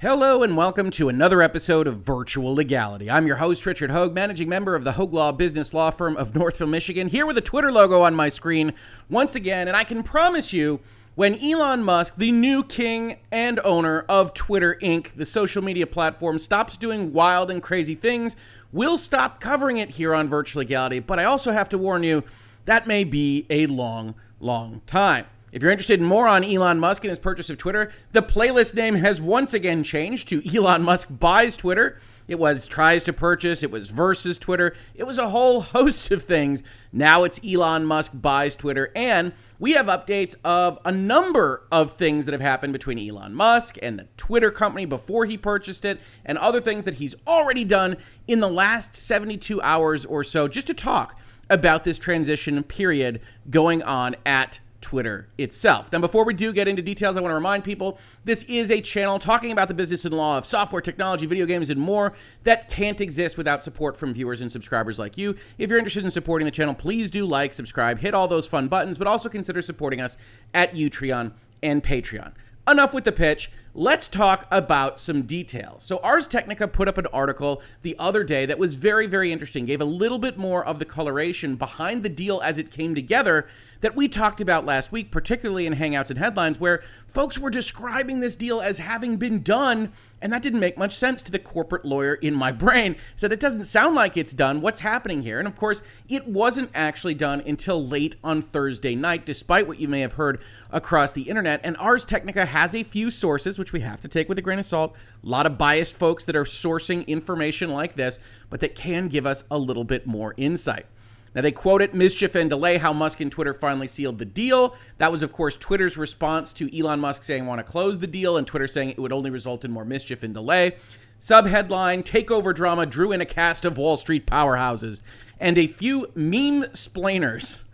Hello 0.00 0.44
and 0.44 0.56
welcome 0.56 0.90
to 0.90 1.08
another 1.08 1.42
episode 1.42 1.88
of 1.88 2.04
Virtual 2.04 2.54
Legality. 2.54 3.10
I'm 3.10 3.26
your 3.26 3.38
host, 3.38 3.66
Richard 3.66 3.90
Hoeg, 3.90 4.12
managing 4.12 4.48
member 4.48 4.76
of 4.76 4.84
the 4.84 4.92
Hoeg 4.92 5.12
Law 5.12 5.32
Business 5.32 5.74
Law 5.74 5.90
Firm 5.90 6.16
of 6.16 6.36
Northville, 6.36 6.68
Michigan, 6.68 7.08
here 7.08 7.26
with 7.26 7.36
a 7.36 7.40
Twitter 7.40 7.72
logo 7.72 8.02
on 8.02 8.14
my 8.14 8.28
screen 8.28 8.74
once 9.10 9.34
again. 9.34 9.66
And 9.66 9.76
I 9.76 9.82
can 9.82 10.04
promise 10.04 10.52
you, 10.52 10.78
when 11.16 11.34
Elon 11.42 11.82
Musk, 11.82 12.14
the 12.16 12.30
new 12.30 12.62
king 12.62 13.16
and 13.32 13.58
owner 13.64 14.02
of 14.02 14.34
Twitter 14.34 14.78
Inc., 14.80 15.14
the 15.14 15.26
social 15.26 15.64
media 15.64 15.84
platform, 15.84 16.38
stops 16.38 16.76
doing 16.76 17.12
wild 17.12 17.50
and 17.50 17.60
crazy 17.60 17.96
things, 17.96 18.36
we'll 18.70 18.98
stop 18.98 19.40
covering 19.40 19.78
it 19.78 19.90
here 19.90 20.14
on 20.14 20.28
Virtual 20.28 20.60
Legality. 20.60 21.00
But 21.00 21.18
I 21.18 21.24
also 21.24 21.50
have 21.50 21.68
to 21.70 21.76
warn 21.76 22.04
you, 22.04 22.22
that 22.66 22.86
may 22.86 23.02
be 23.02 23.46
a 23.50 23.66
long, 23.66 24.14
long 24.38 24.80
time. 24.86 25.26
If 25.50 25.62
you're 25.62 25.70
interested 25.70 25.98
in 25.98 26.06
more 26.06 26.28
on 26.28 26.44
Elon 26.44 26.78
Musk 26.78 27.04
and 27.04 27.10
his 27.10 27.18
purchase 27.18 27.48
of 27.48 27.56
Twitter, 27.56 27.90
the 28.12 28.22
playlist 28.22 28.74
name 28.74 28.96
has 28.96 29.20
once 29.20 29.54
again 29.54 29.82
changed 29.82 30.28
to 30.28 30.42
Elon 30.56 30.82
Musk 30.82 31.08
buys 31.10 31.56
Twitter. 31.56 31.98
It 32.26 32.38
was 32.38 32.66
tries 32.66 33.04
to 33.04 33.14
purchase, 33.14 33.62
it 33.62 33.70
was 33.70 33.88
versus 33.88 34.36
Twitter, 34.36 34.76
it 34.94 35.04
was 35.04 35.16
a 35.16 35.30
whole 35.30 35.60
host 35.62 36.10
of 36.10 36.24
things. 36.24 36.62
Now 36.92 37.24
it's 37.24 37.40
Elon 37.42 37.86
Musk 37.86 38.12
buys 38.14 38.54
Twitter, 38.54 38.92
and 38.94 39.32
we 39.58 39.72
have 39.72 39.86
updates 39.86 40.34
of 40.44 40.78
a 40.84 40.92
number 40.92 41.66
of 41.72 41.92
things 41.92 42.26
that 42.26 42.32
have 42.32 42.42
happened 42.42 42.74
between 42.74 42.98
Elon 42.98 43.34
Musk 43.34 43.78
and 43.80 43.98
the 43.98 44.06
Twitter 44.18 44.50
company 44.50 44.84
before 44.84 45.24
he 45.24 45.38
purchased 45.38 45.86
it, 45.86 45.98
and 46.26 46.36
other 46.36 46.60
things 46.60 46.84
that 46.84 46.94
he's 46.94 47.14
already 47.26 47.64
done 47.64 47.96
in 48.26 48.40
the 48.40 48.48
last 48.48 48.94
72 48.94 49.62
hours 49.62 50.04
or 50.04 50.22
so, 50.22 50.46
just 50.46 50.66
to 50.66 50.74
talk 50.74 51.18
about 51.48 51.84
this 51.84 51.98
transition 51.98 52.62
period 52.62 53.22
going 53.48 53.82
on 53.82 54.14
at 54.26 54.60
Twitter 54.80 55.28
itself. 55.38 55.90
Now, 55.92 55.98
before 55.98 56.24
we 56.24 56.34
do 56.34 56.52
get 56.52 56.68
into 56.68 56.82
details, 56.82 57.16
I 57.16 57.20
want 57.20 57.30
to 57.30 57.36
remind 57.36 57.64
people 57.64 57.98
this 58.24 58.44
is 58.44 58.70
a 58.70 58.80
channel 58.80 59.18
talking 59.18 59.50
about 59.50 59.68
the 59.68 59.74
business 59.74 60.04
and 60.04 60.14
law 60.14 60.38
of 60.38 60.46
software, 60.46 60.80
technology, 60.80 61.26
video 61.26 61.46
games, 61.46 61.68
and 61.70 61.80
more 61.80 62.14
that 62.44 62.68
can't 62.68 63.00
exist 63.00 63.36
without 63.36 63.62
support 63.62 63.96
from 63.96 64.14
viewers 64.14 64.40
and 64.40 64.50
subscribers 64.50 64.98
like 64.98 65.18
you. 65.18 65.34
If 65.58 65.68
you're 65.68 65.78
interested 65.78 66.04
in 66.04 66.10
supporting 66.10 66.44
the 66.46 66.52
channel, 66.52 66.74
please 66.74 67.10
do 67.10 67.26
like, 67.26 67.52
subscribe, 67.54 67.98
hit 67.98 68.14
all 68.14 68.28
those 68.28 68.46
fun 68.46 68.68
buttons, 68.68 68.98
but 68.98 69.06
also 69.06 69.28
consider 69.28 69.62
supporting 69.62 70.00
us 70.00 70.16
at 70.54 70.74
Utreon 70.74 71.32
and 71.62 71.82
Patreon. 71.82 72.32
Enough 72.68 72.92
with 72.92 73.04
the 73.04 73.12
pitch. 73.12 73.50
Let's 73.74 74.08
talk 74.08 74.46
about 74.50 74.98
some 74.98 75.22
details. 75.22 75.84
So, 75.84 75.98
Ars 75.98 76.26
Technica 76.26 76.68
put 76.68 76.88
up 76.88 76.98
an 76.98 77.06
article 77.12 77.62
the 77.82 77.96
other 77.98 78.24
day 78.24 78.44
that 78.44 78.58
was 78.58 78.74
very, 78.74 79.06
very 79.06 79.32
interesting, 79.32 79.64
gave 79.66 79.80
a 79.80 79.86
little 79.86 80.18
bit 80.18 80.36
more 80.36 80.64
of 80.64 80.78
the 80.78 80.84
coloration 80.84 81.56
behind 81.56 82.02
the 82.02 82.08
deal 82.08 82.40
as 82.42 82.58
it 82.58 82.70
came 82.70 82.94
together 82.94 83.46
that 83.80 83.94
we 83.94 84.08
talked 84.08 84.40
about 84.40 84.64
last 84.64 84.90
week, 84.90 85.10
particularly 85.10 85.66
in 85.66 85.74
Hangouts 85.74 86.10
and 86.10 86.18
Headlines, 86.18 86.58
where 86.58 86.82
folks 87.06 87.38
were 87.38 87.50
describing 87.50 88.20
this 88.20 88.34
deal 88.34 88.60
as 88.60 88.78
having 88.78 89.16
been 89.16 89.42
done, 89.42 89.92
and 90.20 90.32
that 90.32 90.42
didn't 90.42 90.60
make 90.60 90.76
much 90.76 90.96
sense 90.96 91.22
to 91.22 91.30
the 91.30 91.38
corporate 91.38 91.84
lawyer 91.84 92.14
in 92.14 92.34
my 92.34 92.50
brain. 92.50 92.96
Said 93.16 93.32
it 93.32 93.40
doesn't 93.40 93.64
sound 93.64 93.94
like 93.94 94.16
it's 94.16 94.32
done. 94.32 94.60
What's 94.60 94.80
happening 94.80 95.22
here? 95.22 95.38
And 95.38 95.46
of 95.46 95.56
course, 95.56 95.82
it 96.08 96.26
wasn't 96.26 96.70
actually 96.74 97.14
done 97.14 97.40
until 97.46 97.86
late 97.86 98.16
on 98.24 98.42
Thursday 98.42 98.96
night, 98.96 99.24
despite 99.24 99.68
what 99.68 99.78
you 99.78 99.86
may 99.86 100.00
have 100.00 100.14
heard 100.14 100.40
across 100.70 101.12
the 101.12 101.22
internet. 101.22 101.60
And 101.62 101.76
Ars 101.76 102.04
Technica 102.04 102.46
has 102.46 102.74
a 102.74 102.82
few 102.82 103.10
sources, 103.10 103.58
which 103.58 103.72
we 103.72 103.80
have 103.80 104.00
to 104.00 104.08
take 104.08 104.28
with 104.28 104.38
a 104.38 104.42
grain 104.42 104.58
of 104.58 104.66
salt. 104.66 104.96
A 105.22 105.28
lot 105.28 105.46
of 105.46 105.56
biased 105.56 105.94
folks 105.94 106.24
that 106.24 106.36
are 106.36 106.44
sourcing 106.44 107.06
information 107.06 107.70
like 107.70 107.94
this, 107.94 108.18
but 108.50 108.60
that 108.60 108.74
can 108.74 109.06
give 109.08 109.24
us 109.24 109.44
a 109.50 109.58
little 109.58 109.84
bit 109.84 110.06
more 110.06 110.34
insight. 110.36 110.86
Now, 111.34 111.42
they 111.42 111.52
quote 111.52 111.82
it 111.82 111.94
mischief 111.94 112.34
and 112.34 112.48
delay 112.48 112.78
how 112.78 112.92
Musk 112.92 113.20
and 113.20 113.30
Twitter 113.30 113.54
finally 113.54 113.86
sealed 113.86 114.18
the 114.18 114.24
deal. 114.24 114.76
That 114.98 115.12
was, 115.12 115.22
of 115.22 115.32
course, 115.32 115.56
Twitter's 115.56 115.96
response 115.96 116.52
to 116.54 116.78
Elon 116.78 117.00
Musk 117.00 117.22
saying, 117.22 117.46
want 117.46 117.58
to 117.58 117.70
close 117.70 117.98
the 117.98 118.06
deal, 118.06 118.36
and 118.36 118.46
Twitter 118.46 118.66
saying 118.66 118.90
it 118.90 118.98
would 118.98 119.12
only 119.12 119.30
result 119.30 119.64
in 119.64 119.70
more 119.70 119.84
mischief 119.84 120.22
and 120.22 120.34
delay. 120.34 120.76
Subheadline 121.20 122.04
Takeover 122.04 122.54
drama 122.54 122.86
drew 122.86 123.10
in 123.10 123.20
a 123.20 123.26
cast 123.26 123.64
of 123.64 123.76
Wall 123.76 123.96
Street 123.96 124.26
powerhouses 124.26 125.00
and 125.40 125.58
a 125.58 125.66
few 125.66 126.10
meme 126.14 126.64
splainers, 126.74 127.64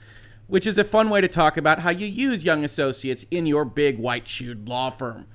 which 0.46 0.66
is 0.66 0.78
a 0.78 0.84
fun 0.84 1.10
way 1.10 1.20
to 1.20 1.28
talk 1.28 1.56
about 1.56 1.80
how 1.80 1.90
you 1.90 2.06
use 2.06 2.44
young 2.44 2.64
associates 2.64 3.26
in 3.30 3.46
your 3.46 3.64
big 3.64 3.98
white 3.98 4.26
shoed 4.26 4.66
law 4.66 4.88
firm. 4.88 5.26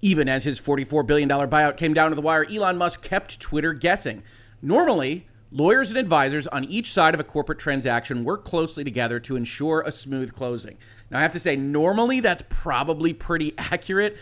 Even 0.00 0.28
as 0.28 0.42
his 0.42 0.60
$44 0.60 1.06
billion 1.06 1.28
buyout 1.28 1.76
came 1.76 1.94
down 1.94 2.10
to 2.10 2.16
the 2.16 2.20
wire, 2.20 2.44
Elon 2.50 2.76
Musk 2.76 3.02
kept 3.02 3.38
Twitter 3.38 3.72
guessing. 3.72 4.24
Normally, 4.60 5.28
Lawyers 5.54 5.90
and 5.90 5.98
advisors 5.98 6.46
on 6.46 6.64
each 6.64 6.90
side 6.90 7.12
of 7.12 7.20
a 7.20 7.24
corporate 7.24 7.58
transaction 7.58 8.24
work 8.24 8.42
closely 8.42 8.84
together 8.84 9.20
to 9.20 9.36
ensure 9.36 9.82
a 9.82 9.92
smooth 9.92 10.32
closing. 10.32 10.78
Now, 11.10 11.18
I 11.18 11.22
have 11.22 11.32
to 11.32 11.38
say, 11.38 11.56
normally 11.56 12.20
that's 12.20 12.42
probably 12.48 13.12
pretty 13.12 13.52
accurate, 13.58 14.16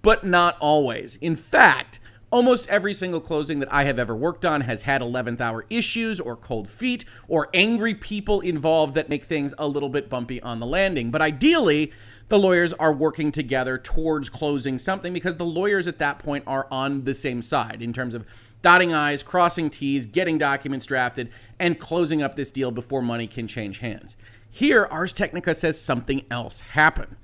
but 0.00 0.24
not 0.24 0.56
always. 0.58 1.16
In 1.16 1.36
fact, 1.36 2.00
almost 2.30 2.66
every 2.70 2.94
single 2.94 3.20
closing 3.20 3.58
that 3.58 3.70
I 3.70 3.84
have 3.84 3.98
ever 3.98 4.16
worked 4.16 4.46
on 4.46 4.62
has 4.62 4.82
had 4.82 5.02
11th 5.02 5.42
hour 5.42 5.66
issues 5.68 6.18
or 6.18 6.34
cold 6.34 6.70
feet 6.70 7.04
or 7.28 7.50
angry 7.52 7.94
people 7.94 8.40
involved 8.40 8.94
that 8.94 9.10
make 9.10 9.24
things 9.24 9.52
a 9.58 9.68
little 9.68 9.90
bit 9.90 10.08
bumpy 10.08 10.40
on 10.40 10.60
the 10.60 10.66
landing. 10.66 11.10
But 11.10 11.20
ideally, 11.20 11.92
the 12.30 12.38
lawyers 12.38 12.72
are 12.74 12.92
working 12.92 13.32
together 13.32 13.76
towards 13.76 14.30
closing 14.30 14.78
something 14.78 15.12
because 15.12 15.36
the 15.36 15.44
lawyers 15.44 15.86
at 15.86 15.98
that 15.98 16.20
point 16.20 16.44
are 16.46 16.66
on 16.70 17.04
the 17.04 17.14
same 17.14 17.42
side 17.42 17.82
in 17.82 17.92
terms 17.92 18.14
of 18.14 18.24
dotting 18.62 18.92
I's, 18.92 19.22
crossing 19.22 19.70
T's, 19.70 20.06
getting 20.06 20.38
documents 20.38 20.86
drafted, 20.86 21.30
and 21.58 21.78
closing 21.78 22.22
up 22.22 22.36
this 22.36 22.50
deal 22.50 22.70
before 22.70 23.02
money 23.02 23.26
can 23.26 23.46
change 23.46 23.78
hands. 23.78 24.16
Here, 24.50 24.86
Ars 24.90 25.12
Technica 25.12 25.54
says 25.54 25.80
something 25.80 26.24
else 26.30 26.60
happened. 26.60 27.16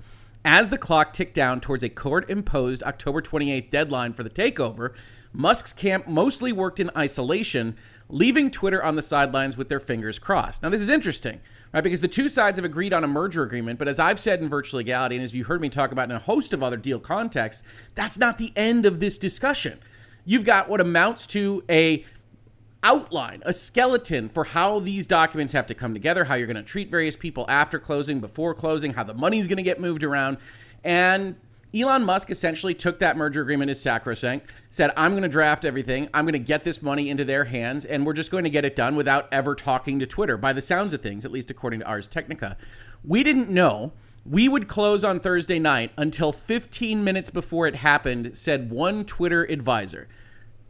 As 0.45 0.69
the 0.69 0.77
clock 0.77 1.11
ticked 1.11 1.33
down 1.33 1.59
towards 1.59 1.83
a 1.83 1.89
court 1.89 2.29
imposed 2.29 2.81
October 2.83 3.21
28th 3.21 3.69
deadline 3.69 4.13
for 4.13 4.23
the 4.23 4.29
takeover, 4.29 4.93
Musk's 5.33 5.73
camp 5.73 6.07
mostly 6.07 6.53
worked 6.53 6.79
in 6.79 6.89
isolation, 6.95 7.75
leaving 8.07 8.49
Twitter 8.49 8.81
on 8.81 8.95
the 8.95 9.01
sidelines 9.01 9.57
with 9.57 9.67
their 9.67 9.81
fingers 9.81 10.17
crossed. 10.17 10.63
Now, 10.63 10.69
this 10.69 10.79
is 10.79 10.87
interesting, 10.87 11.41
right? 11.73 11.83
Because 11.83 11.99
the 11.99 12.07
two 12.07 12.29
sides 12.29 12.57
have 12.57 12.63
agreed 12.63 12.93
on 12.93 13.03
a 13.03 13.07
merger 13.09 13.43
agreement, 13.43 13.77
but 13.77 13.89
as 13.89 13.99
I've 13.99 14.21
said 14.21 14.39
in 14.39 14.47
Virtual 14.47 14.77
Legality, 14.77 15.17
and 15.17 15.23
as 15.23 15.35
you 15.35 15.43
heard 15.43 15.59
me 15.59 15.67
talk 15.67 15.91
about 15.91 16.09
in 16.09 16.15
a 16.15 16.19
host 16.19 16.53
of 16.53 16.63
other 16.63 16.77
deal 16.77 16.99
contexts, 16.99 17.61
that's 17.93 18.17
not 18.17 18.37
the 18.37 18.53
end 18.55 18.85
of 18.85 19.01
this 19.01 19.17
discussion 19.17 19.79
you've 20.27 20.43
got 20.43 20.69
what 20.69 20.79
amounts 20.79 21.25
to 21.25 21.63
a 21.67 22.05
outline, 22.83 23.41
a 23.45 23.53
skeleton 23.53 24.29
for 24.29 24.43
how 24.43 24.79
these 24.79 25.07
documents 25.07 25.53
have 25.53 25.65
to 25.65 25.73
come 25.73 25.93
together, 25.93 26.25
how 26.25 26.35
you're 26.35 26.45
going 26.45 26.55
to 26.55 26.61
treat 26.61 26.91
various 26.91 27.15
people 27.15 27.45
after 27.49 27.79
closing, 27.79 28.19
before 28.19 28.53
closing, 28.53 28.93
how 28.93 29.03
the 29.03 29.15
money's 29.15 29.47
going 29.47 29.57
to 29.57 29.63
get 29.63 29.79
moved 29.79 30.03
around. 30.03 30.37
And 30.83 31.37
Elon 31.73 32.03
Musk 32.03 32.29
essentially 32.29 32.73
took 32.73 32.99
that 32.99 33.17
merger 33.17 33.41
agreement 33.41 33.71
as 33.71 33.81
sacrosanct, 33.81 34.47
said, 34.69 34.91
I'm 34.95 35.11
going 35.11 35.23
to 35.23 35.29
draft 35.29 35.65
everything. 35.65 36.07
I'm 36.13 36.25
going 36.25 36.33
to 36.33 36.39
get 36.39 36.63
this 36.63 36.81
money 36.81 37.09
into 37.09 37.25
their 37.25 37.45
hands, 37.45 37.83
and 37.83 38.05
we're 38.05 38.13
just 38.13 38.31
going 38.31 38.43
to 38.43 38.49
get 38.49 38.63
it 38.63 38.75
done 38.75 38.95
without 38.95 39.27
ever 39.31 39.55
talking 39.55 39.99
to 39.99 40.05
Twitter, 40.05 40.37
by 40.37 40.53
the 40.53 40.61
sounds 40.61 40.93
of 40.93 41.01
things, 41.01 41.25
at 41.25 41.31
least 41.31 41.49
according 41.49 41.79
to 41.81 41.85
Ars 41.85 42.07
Technica. 42.07 42.57
We 43.03 43.23
didn't 43.23 43.49
know. 43.49 43.93
We 44.25 44.49
would 44.49 44.67
close 44.67 45.03
on 45.03 45.19
Thursday 45.19 45.59
night 45.59 45.91
until 45.97 46.31
15 46.31 47.03
minutes 47.03 47.29
before 47.29 47.65
it 47.65 47.77
happened, 47.77 48.37
said 48.37 48.69
one 48.71 49.05
Twitter 49.05 49.43
advisor. 49.43 50.07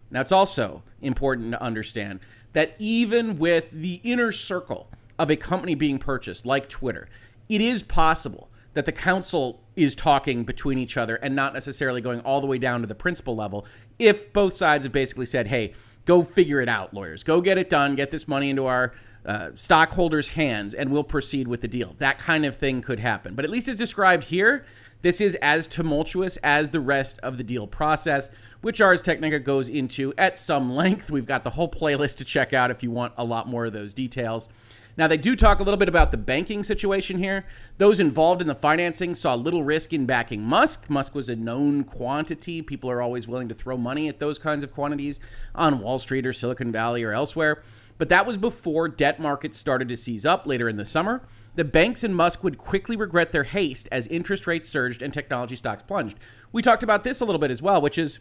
Now, 0.09 0.21
it's 0.21 0.31
also 0.31 0.83
important 1.01 1.51
to 1.51 1.61
understand 1.61 2.19
that 2.53 2.75
even 2.79 3.37
with 3.37 3.71
the 3.71 4.01
inner 4.03 4.31
circle 4.31 4.89
of 5.19 5.29
a 5.29 5.35
company 5.35 5.75
being 5.75 5.99
purchased, 5.99 6.45
like 6.45 6.69
Twitter, 6.69 7.07
it 7.49 7.61
is 7.61 7.83
possible 7.83 8.49
that 8.73 8.85
the 8.85 8.91
counsel 8.91 9.63
is 9.75 9.95
talking 9.95 10.43
between 10.43 10.77
each 10.77 10.97
other 10.97 11.15
and 11.15 11.35
not 11.35 11.53
necessarily 11.53 12.01
going 12.01 12.19
all 12.21 12.41
the 12.41 12.47
way 12.47 12.57
down 12.57 12.81
to 12.81 12.87
the 12.87 12.95
principal 12.95 13.35
level 13.35 13.65
if 13.99 14.31
both 14.33 14.53
sides 14.53 14.85
have 14.85 14.91
basically 14.91 15.25
said, 15.25 15.47
hey, 15.47 15.73
go 16.05 16.23
figure 16.23 16.61
it 16.61 16.69
out, 16.69 16.93
lawyers. 16.93 17.23
Go 17.23 17.41
get 17.41 17.57
it 17.57 17.69
done, 17.69 17.95
get 17.95 18.11
this 18.11 18.27
money 18.27 18.49
into 18.49 18.65
our 18.65 18.93
uh, 19.25 19.49
stockholders' 19.55 20.29
hands, 20.29 20.73
and 20.73 20.91
we'll 20.91 21.03
proceed 21.03 21.47
with 21.47 21.61
the 21.61 21.67
deal. 21.67 21.95
That 21.97 22.17
kind 22.17 22.45
of 22.45 22.55
thing 22.55 22.81
could 22.81 22.99
happen. 22.99 23.35
But 23.35 23.45
at 23.45 23.51
least 23.51 23.67
as 23.67 23.75
described 23.75 24.25
here, 24.25 24.65
this 25.01 25.21
is 25.21 25.35
as 25.35 25.67
tumultuous 25.67 26.37
as 26.37 26.71
the 26.71 26.79
rest 26.79 27.19
of 27.19 27.37
the 27.37 27.43
deal 27.43 27.67
process 27.67 28.29
which 28.61 28.81
Ars 28.81 29.01
Technica 29.01 29.39
goes 29.39 29.69
into 29.69 30.13
at 30.17 30.37
some 30.37 30.73
length. 30.73 31.11
We've 31.11 31.25
got 31.25 31.43
the 31.43 31.51
whole 31.51 31.69
playlist 31.69 32.17
to 32.17 32.25
check 32.25 32.53
out 32.53 32.71
if 32.71 32.83
you 32.83 32.91
want 32.91 33.13
a 33.17 33.23
lot 33.23 33.47
more 33.47 33.65
of 33.65 33.73
those 33.73 33.93
details. 33.93 34.49
Now, 34.97 35.07
they 35.07 35.17
do 35.17 35.35
talk 35.35 35.59
a 35.59 35.63
little 35.63 35.77
bit 35.77 35.89
about 35.89 36.09
the 36.09 36.17
banking 36.17 36.63
situation 36.63 37.19
here. 37.19 37.45
Those 37.77 37.99
involved 37.99 38.41
in 38.41 38.47
the 38.47 38.55
financing 38.55 39.13
saw 39.13 39.35
little 39.35 39.63
risk 39.63 39.93
in 39.93 40.07
backing 40.07 40.41
Musk. 40.41 40.89
Musk 40.89 41.13
was 41.13 41.29
a 41.29 41.35
known 41.35 41.83
quantity. 41.83 42.63
People 42.63 42.89
are 42.89 43.01
always 43.01 43.27
willing 43.27 43.47
to 43.49 43.53
throw 43.53 43.77
money 43.77 44.07
at 44.07 44.19
those 44.19 44.39
kinds 44.39 44.63
of 44.63 44.71
quantities 44.71 45.19
on 45.53 45.79
Wall 45.79 45.99
Street 45.99 46.25
or 46.25 46.33
Silicon 46.33 46.71
Valley 46.71 47.03
or 47.03 47.13
elsewhere. 47.13 47.61
But 47.99 48.09
that 48.09 48.25
was 48.25 48.37
before 48.37 48.87
debt 48.87 49.19
markets 49.19 49.59
started 49.59 49.87
to 49.89 49.97
seize 49.97 50.25
up 50.25 50.47
later 50.47 50.67
in 50.67 50.77
the 50.77 50.85
summer. 50.85 51.21
The 51.57 51.65
banks 51.65 52.03
and 52.03 52.15
Musk 52.15 52.43
would 52.43 52.59
quickly 52.59 52.95
regret 52.95 53.31
their 53.31 53.43
haste 53.43 53.89
as 53.91 54.05
interest 54.07 54.45
rates 54.45 54.69
surged 54.69 55.01
and 55.01 55.11
technology 55.11 55.55
stocks 55.55 55.81
plunged. 55.81 56.19
We 56.51 56.61
talked 56.61 56.83
about 56.83 57.03
this 57.03 57.19
a 57.19 57.25
little 57.25 57.39
bit 57.39 57.49
as 57.49 57.63
well, 57.63 57.81
which 57.81 57.97
is 57.97 58.19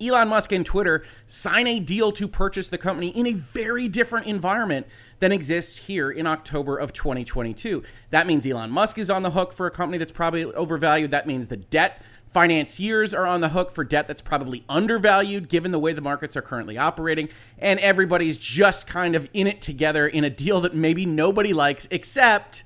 Elon 0.00 0.28
Musk 0.28 0.52
and 0.52 0.64
Twitter 0.64 1.04
sign 1.26 1.66
a 1.66 1.80
deal 1.80 2.12
to 2.12 2.28
purchase 2.28 2.68
the 2.68 2.78
company 2.78 3.08
in 3.08 3.26
a 3.26 3.32
very 3.32 3.88
different 3.88 4.28
environment 4.28 4.86
than 5.18 5.32
exists 5.32 5.78
here 5.78 6.12
in 6.12 6.28
October 6.28 6.76
of 6.76 6.92
2022. 6.92 7.82
That 8.10 8.24
means 8.24 8.46
Elon 8.46 8.70
Musk 8.70 8.98
is 8.98 9.10
on 9.10 9.24
the 9.24 9.32
hook 9.32 9.52
for 9.52 9.66
a 9.66 9.70
company 9.72 9.98
that's 9.98 10.12
probably 10.12 10.44
overvalued. 10.44 11.10
That 11.10 11.26
means 11.26 11.48
the 11.48 11.56
debt 11.56 12.02
Financiers 12.34 13.14
are 13.14 13.28
on 13.28 13.40
the 13.42 13.50
hook 13.50 13.70
for 13.70 13.84
debt 13.84 14.08
that's 14.08 14.20
probably 14.20 14.64
undervalued 14.68 15.48
given 15.48 15.70
the 15.70 15.78
way 15.78 15.92
the 15.92 16.00
markets 16.00 16.36
are 16.36 16.42
currently 16.42 16.76
operating. 16.76 17.28
And 17.60 17.78
everybody's 17.78 18.36
just 18.36 18.88
kind 18.88 19.14
of 19.14 19.28
in 19.32 19.46
it 19.46 19.62
together 19.62 20.08
in 20.08 20.24
a 20.24 20.30
deal 20.30 20.60
that 20.62 20.74
maybe 20.74 21.06
nobody 21.06 21.52
likes 21.52 21.86
except 21.92 22.64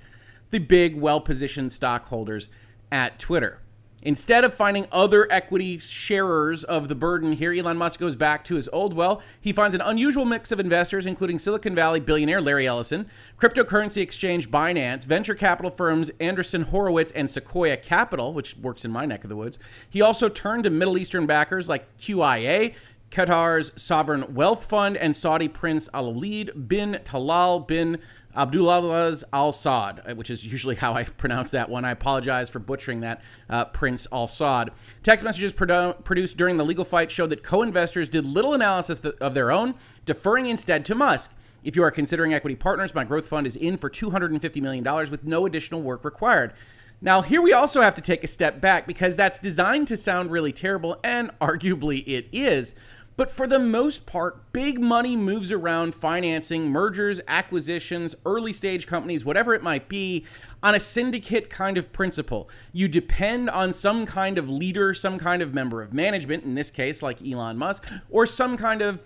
the 0.50 0.58
big, 0.58 0.96
well 0.96 1.20
positioned 1.20 1.70
stockholders 1.70 2.48
at 2.90 3.18
Twitter. 3.18 3.60
Instead 4.02 4.44
of 4.44 4.54
finding 4.54 4.86
other 4.92 5.26
equity 5.30 5.76
sharers 5.78 6.62
of 6.62 6.88
the 6.88 6.94
burden 6.94 7.32
here, 7.32 7.52
Elon 7.52 7.76
Musk 7.76 7.98
goes 7.98 8.14
back 8.14 8.44
to 8.44 8.54
his 8.54 8.68
old 8.68 8.94
well. 8.94 9.20
He 9.40 9.52
finds 9.52 9.74
an 9.74 9.80
unusual 9.80 10.24
mix 10.24 10.52
of 10.52 10.60
investors, 10.60 11.04
including 11.04 11.40
Silicon 11.40 11.74
Valley 11.74 11.98
billionaire 11.98 12.40
Larry 12.40 12.66
Ellison, 12.66 13.08
cryptocurrency 13.40 14.00
exchange 14.00 14.50
Binance, 14.50 15.04
venture 15.04 15.34
capital 15.34 15.70
firms 15.70 16.10
Andreessen 16.20 16.64
Horowitz 16.64 17.10
and 17.12 17.28
Sequoia 17.28 17.76
Capital, 17.76 18.32
which 18.32 18.56
works 18.56 18.84
in 18.84 18.92
my 18.92 19.04
neck 19.04 19.24
of 19.24 19.30
the 19.30 19.36
woods. 19.36 19.58
He 19.90 20.00
also 20.00 20.28
turned 20.28 20.62
to 20.62 20.70
Middle 20.70 20.96
Eastern 20.96 21.26
backers 21.26 21.68
like 21.68 21.96
QIA, 21.98 22.74
Qatar's 23.10 23.72
sovereign 23.74 24.34
wealth 24.34 24.66
fund, 24.66 24.96
and 24.96 25.16
Saudi 25.16 25.48
Prince 25.48 25.88
Al 25.92 26.12
Walid 26.12 26.68
bin 26.68 27.00
Talal 27.04 27.66
bin 27.66 27.98
Abdulaziz 28.38 29.24
Al 29.32 29.52
Saud, 29.52 30.08
uh, 30.08 30.14
which 30.14 30.30
is 30.30 30.46
usually 30.46 30.76
how 30.76 30.94
I 30.94 31.04
pronounce 31.22 31.50
that 31.50 31.68
one. 31.68 31.84
I 31.84 31.90
apologize 31.90 32.48
for 32.48 32.60
butchering 32.60 33.00
that, 33.00 33.20
uh, 33.50 33.64
Prince 33.64 34.06
Al 34.12 34.28
Saud. 34.28 34.68
Text 35.02 35.24
messages 35.24 35.52
produ- 35.52 36.02
produced 36.04 36.36
during 36.36 36.56
the 36.56 36.64
legal 36.64 36.84
fight 36.84 37.10
showed 37.10 37.30
that 37.30 37.42
co 37.42 37.62
investors 37.62 38.08
did 38.08 38.24
little 38.24 38.54
analysis 38.54 39.00
th- 39.00 39.16
of 39.20 39.34
their 39.34 39.50
own, 39.50 39.74
deferring 40.06 40.46
instead 40.46 40.84
to 40.84 40.94
Musk. 40.94 41.32
If 41.64 41.74
you 41.74 41.82
are 41.82 41.90
considering 41.90 42.32
equity 42.32 42.54
partners, 42.54 42.94
my 42.94 43.02
growth 43.02 43.26
fund 43.26 43.46
is 43.46 43.56
in 43.56 43.76
for 43.76 43.90
$250 43.90 44.62
million 44.62 44.84
with 45.10 45.24
no 45.24 45.44
additional 45.44 45.82
work 45.82 46.04
required. 46.04 46.54
Now, 47.00 47.22
here 47.22 47.42
we 47.42 47.52
also 47.52 47.80
have 47.80 47.94
to 47.94 48.00
take 48.00 48.24
a 48.24 48.28
step 48.28 48.60
back 48.60 48.86
because 48.86 49.16
that's 49.16 49.38
designed 49.38 49.88
to 49.88 49.96
sound 49.96 50.30
really 50.30 50.52
terrible, 50.52 50.98
and 51.02 51.30
arguably 51.40 52.04
it 52.06 52.28
is. 52.32 52.74
But 53.18 53.32
for 53.32 53.48
the 53.48 53.58
most 53.58 54.06
part, 54.06 54.52
big 54.52 54.80
money 54.80 55.16
moves 55.16 55.50
around 55.50 55.96
financing, 55.96 56.70
mergers, 56.70 57.20
acquisitions, 57.26 58.14
early 58.24 58.52
stage 58.52 58.86
companies, 58.86 59.24
whatever 59.24 59.54
it 59.54 59.62
might 59.62 59.88
be, 59.88 60.24
on 60.62 60.76
a 60.76 60.80
syndicate 60.80 61.50
kind 61.50 61.76
of 61.76 61.92
principle. 61.92 62.48
You 62.72 62.86
depend 62.86 63.50
on 63.50 63.72
some 63.72 64.06
kind 64.06 64.38
of 64.38 64.48
leader, 64.48 64.94
some 64.94 65.18
kind 65.18 65.42
of 65.42 65.52
member 65.52 65.82
of 65.82 65.92
management, 65.92 66.44
in 66.44 66.54
this 66.54 66.70
case, 66.70 67.02
like 67.02 67.20
Elon 67.20 67.58
Musk, 67.58 67.84
or 68.08 68.24
some 68.24 68.56
kind 68.56 68.82
of 68.82 69.00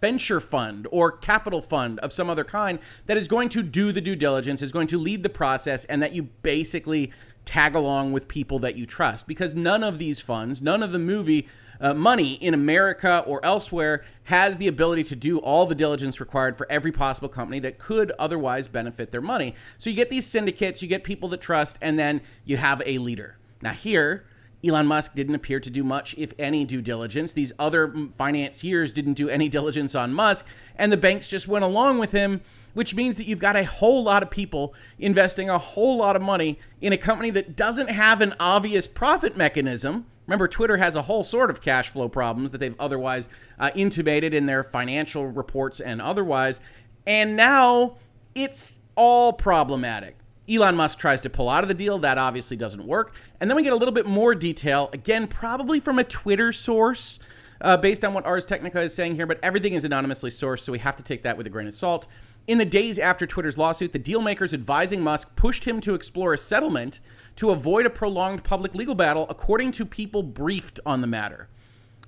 venture 0.00 0.38
fund 0.38 0.86
or 0.92 1.10
capital 1.10 1.60
fund 1.60 1.98
of 1.98 2.12
some 2.12 2.30
other 2.30 2.44
kind 2.44 2.78
that 3.06 3.16
is 3.16 3.26
going 3.26 3.48
to 3.48 3.64
do 3.64 3.90
the 3.90 4.00
due 4.00 4.14
diligence, 4.14 4.62
is 4.62 4.70
going 4.70 4.86
to 4.86 4.98
lead 4.98 5.24
the 5.24 5.28
process, 5.28 5.84
and 5.86 6.00
that 6.00 6.12
you 6.12 6.22
basically 6.22 7.12
tag 7.44 7.74
along 7.74 8.12
with 8.12 8.28
people 8.28 8.60
that 8.60 8.76
you 8.76 8.86
trust. 8.86 9.26
Because 9.26 9.56
none 9.56 9.82
of 9.82 9.98
these 9.98 10.20
funds, 10.20 10.62
none 10.62 10.84
of 10.84 10.92
the 10.92 11.00
movie 11.00 11.48
uh, 11.80 11.94
money 11.94 12.34
in 12.34 12.54
America 12.54 13.22
or 13.26 13.44
elsewhere 13.44 14.04
has 14.24 14.58
the 14.58 14.68
ability 14.68 15.04
to 15.04 15.16
do 15.16 15.38
all 15.38 15.66
the 15.66 15.74
diligence 15.74 16.20
required 16.20 16.56
for 16.56 16.70
every 16.70 16.92
possible 16.92 17.28
company 17.28 17.58
that 17.60 17.78
could 17.78 18.12
otherwise 18.18 18.68
benefit 18.68 19.12
their 19.12 19.20
money. 19.20 19.54
So 19.78 19.90
you 19.90 19.96
get 19.96 20.10
these 20.10 20.26
syndicates, 20.26 20.82
you 20.82 20.88
get 20.88 21.04
people 21.04 21.28
that 21.30 21.40
trust, 21.40 21.78
and 21.80 21.98
then 21.98 22.20
you 22.44 22.56
have 22.56 22.82
a 22.84 22.98
leader. 22.98 23.38
Now, 23.62 23.72
here, 23.72 24.24
Elon 24.66 24.86
Musk 24.86 25.14
didn't 25.14 25.34
appear 25.34 25.60
to 25.60 25.70
do 25.70 25.84
much, 25.84 26.14
if 26.18 26.32
any, 26.38 26.64
due 26.64 26.82
diligence. 26.82 27.32
These 27.32 27.52
other 27.58 27.92
financiers 28.16 28.92
didn't 28.92 29.14
do 29.14 29.28
any 29.28 29.48
diligence 29.56 29.94
on 29.94 30.12
Musk, 30.12 30.46
and 30.76 30.90
the 30.90 30.96
banks 30.96 31.28
just 31.28 31.46
went 31.46 31.64
along 31.64 31.98
with 31.98 32.12
him, 32.12 32.40
which 32.74 32.94
means 32.94 33.16
that 33.16 33.26
you've 33.26 33.38
got 33.38 33.56
a 33.56 33.64
whole 33.64 34.02
lot 34.02 34.22
of 34.22 34.30
people 34.30 34.74
investing 34.98 35.48
a 35.48 35.58
whole 35.58 35.96
lot 35.96 36.16
of 36.16 36.22
money 36.22 36.58
in 36.80 36.92
a 36.92 36.98
company 36.98 37.30
that 37.30 37.56
doesn't 37.56 37.88
have 37.88 38.20
an 38.20 38.34
obvious 38.40 38.86
profit 38.86 39.36
mechanism 39.36 40.06
Remember, 40.26 40.48
Twitter 40.48 40.76
has 40.76 40.94
a 40.94 41.02
whole 41.02 41.24
sort 41.24 41.50
of 41.50 41.60
cash 41.60 41.88
flow 41.88 42.08
problems 42.08 42.52
that 42.52 42.58
they've 42.58 42.74
otherwise 42.80 43.28
uh, 43.58 43.70
intimated 43.74 44.34
in 44.34 44.46
their 44.46 44.64
financial 44.64 45.26
reports 45.26 45.80
and 45.80 46.02
otherwise. 46.02 46.60
And 47.06 47.36
now 47.36 47.96
it's 48.34 48.80
all 48.96 49.32
problematic. 49.32 50.16
Elon 50.48 50.76
Musk 50.76 50.98
tries 50.98 51.20
to 51.22 51.30
pull 51.30 51.48
out 51.48 51.64
of 51.64 51.68
the 51.68 51.74
deal. 51.74 51.98
That 51.98 52.18
obviously 52.18 52.56
doesn't 52.56 52.86
work. 52.86 53.14
And 53.40 53.50
then 53.50 53.56
we 53.56 53.62
get 53.62 53.72
a 53.72 53.76
little 53.76 53.94
bit 53.94 54.06
more 54.06 54.34
detail, 54.34 54.90
again, 54.92 55.26
probably 55.26 55.80
from 55.80 55.98
a 55.98 56.04
Twitter 56.04 56.52
source, 56.52 57.18
uh, 57.60 57.76
based 57.76 58.04
on 58.04 58.14
what 58.14 58.24
Ars 58.26 58.44
Technica 58.44 58.80
is 58.80 58.94
saying 58.94 59.16
here, 59.16 59.26
but 59.26 59.40
everything 59.42 59.74
is 59.74 59.84
anonymously 59.84 60.30
sourced, 60.30 60.60
so 60.60 60.72
we 60.72 60.78
have 60.78 60.96
to 60.96 61.02
take 61.02 61.22
that 61.22 61.36
with 61.36 61.46
a 61.46 61.50
grain 61.50 61.66
of 61.66 61.74
salt. 61.74 62.06
In 62.46 62.58
the 62.58 62.64
days 62.64 62.98
after 62.98 63.26
Twitter's 63.26 63.58
lawsuit, 63.58 63.92
the 63.92 63.98
dealmakers 63.98 64.54
advising 64.54 65.02
Musk 65.02 65.34
pushed 65.34 65.64
him 65.64 65.80
to 65.80 65.94
explore 65.94 66.32
a 66.32 66.38
settlement 66.38 67.00
to 67.36 67.50
avoid 67.50 67.86
a 67.86 67.90
prolonged 67.90 68.44
public 68.44 68.74
legal 68.74 68.94
battle, 68.94 69.26
according 69.28 69.72
to 69.72 69.84
people 69.84 70.22
briefed 70.22 70.80
on 70.84 71.00
the 71.00 71.06
matter. 71.06 71.48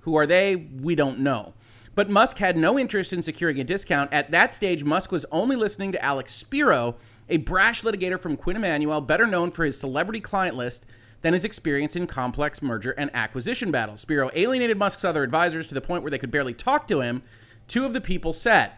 Who 0.01 0.17
are 0.17 0.27
they? 0.27 0.57
We 0.57 0.95
don't 0.95 1.21
know. 1.21 1.55
But 1.95 2.09
Musk 2.09 2.39
had 2.39 2.57
no 2.57 2.79
interest 2.79 3.13
in 3.13 3.23
securing 3.23 3.59
a 3.61 3.65
discount. 3.65 4.13
At 4.13 4.31
that 4.31 4.55
stage, 4.55 4.85
Musk 4.85 5.13
was 5.13 5.27
only 5.33 5.57
listening 5.57 5.93
to 5.93 6.05
Alex 6.05 6.33
Spiro, 6.33 6.97
a 7.29 7.39
brash 7.39 7.83
litigator 7.83 8.19
from 8.19 8.37
Quinn 8.37 8.57
Emanuel, 8.57 9.01
better 9.01 9.27
known 9.27 9.51
for 9.51 9.65
his 9.65 9.79
celebrity 9.79 10.21
client 10.21 10.57
list 10.57 10.87
than 11.21 11.35
his 11.35 11.45
experience 11.45 11.97
in 11.97 12.07
complex 12.07 12.63
merger 12.63 12.93
and 12.93 13.11
acquisition 13.13 13.71
battles. 13.71 14.01
Spiro 14.01 14.31
alienated 14.35 14.79
Musk's 14.79 15.05
other 15.05 15.25
advisors 15.25 15.67
to 15.67 15.75
the 15.75 15.81
point 15.81 16.03
where 16.03 16.11
they 16.11 16.19
could 16.19 16.31
barely 16.31 16.55
talk 16.55 16.87
to 16.87 17.01
him. 17.01 17.23
Two 17.67 17.85
of 17.85 17.93
the 17.93 18.01
people 18.01 18.33
said, 18.33 18.71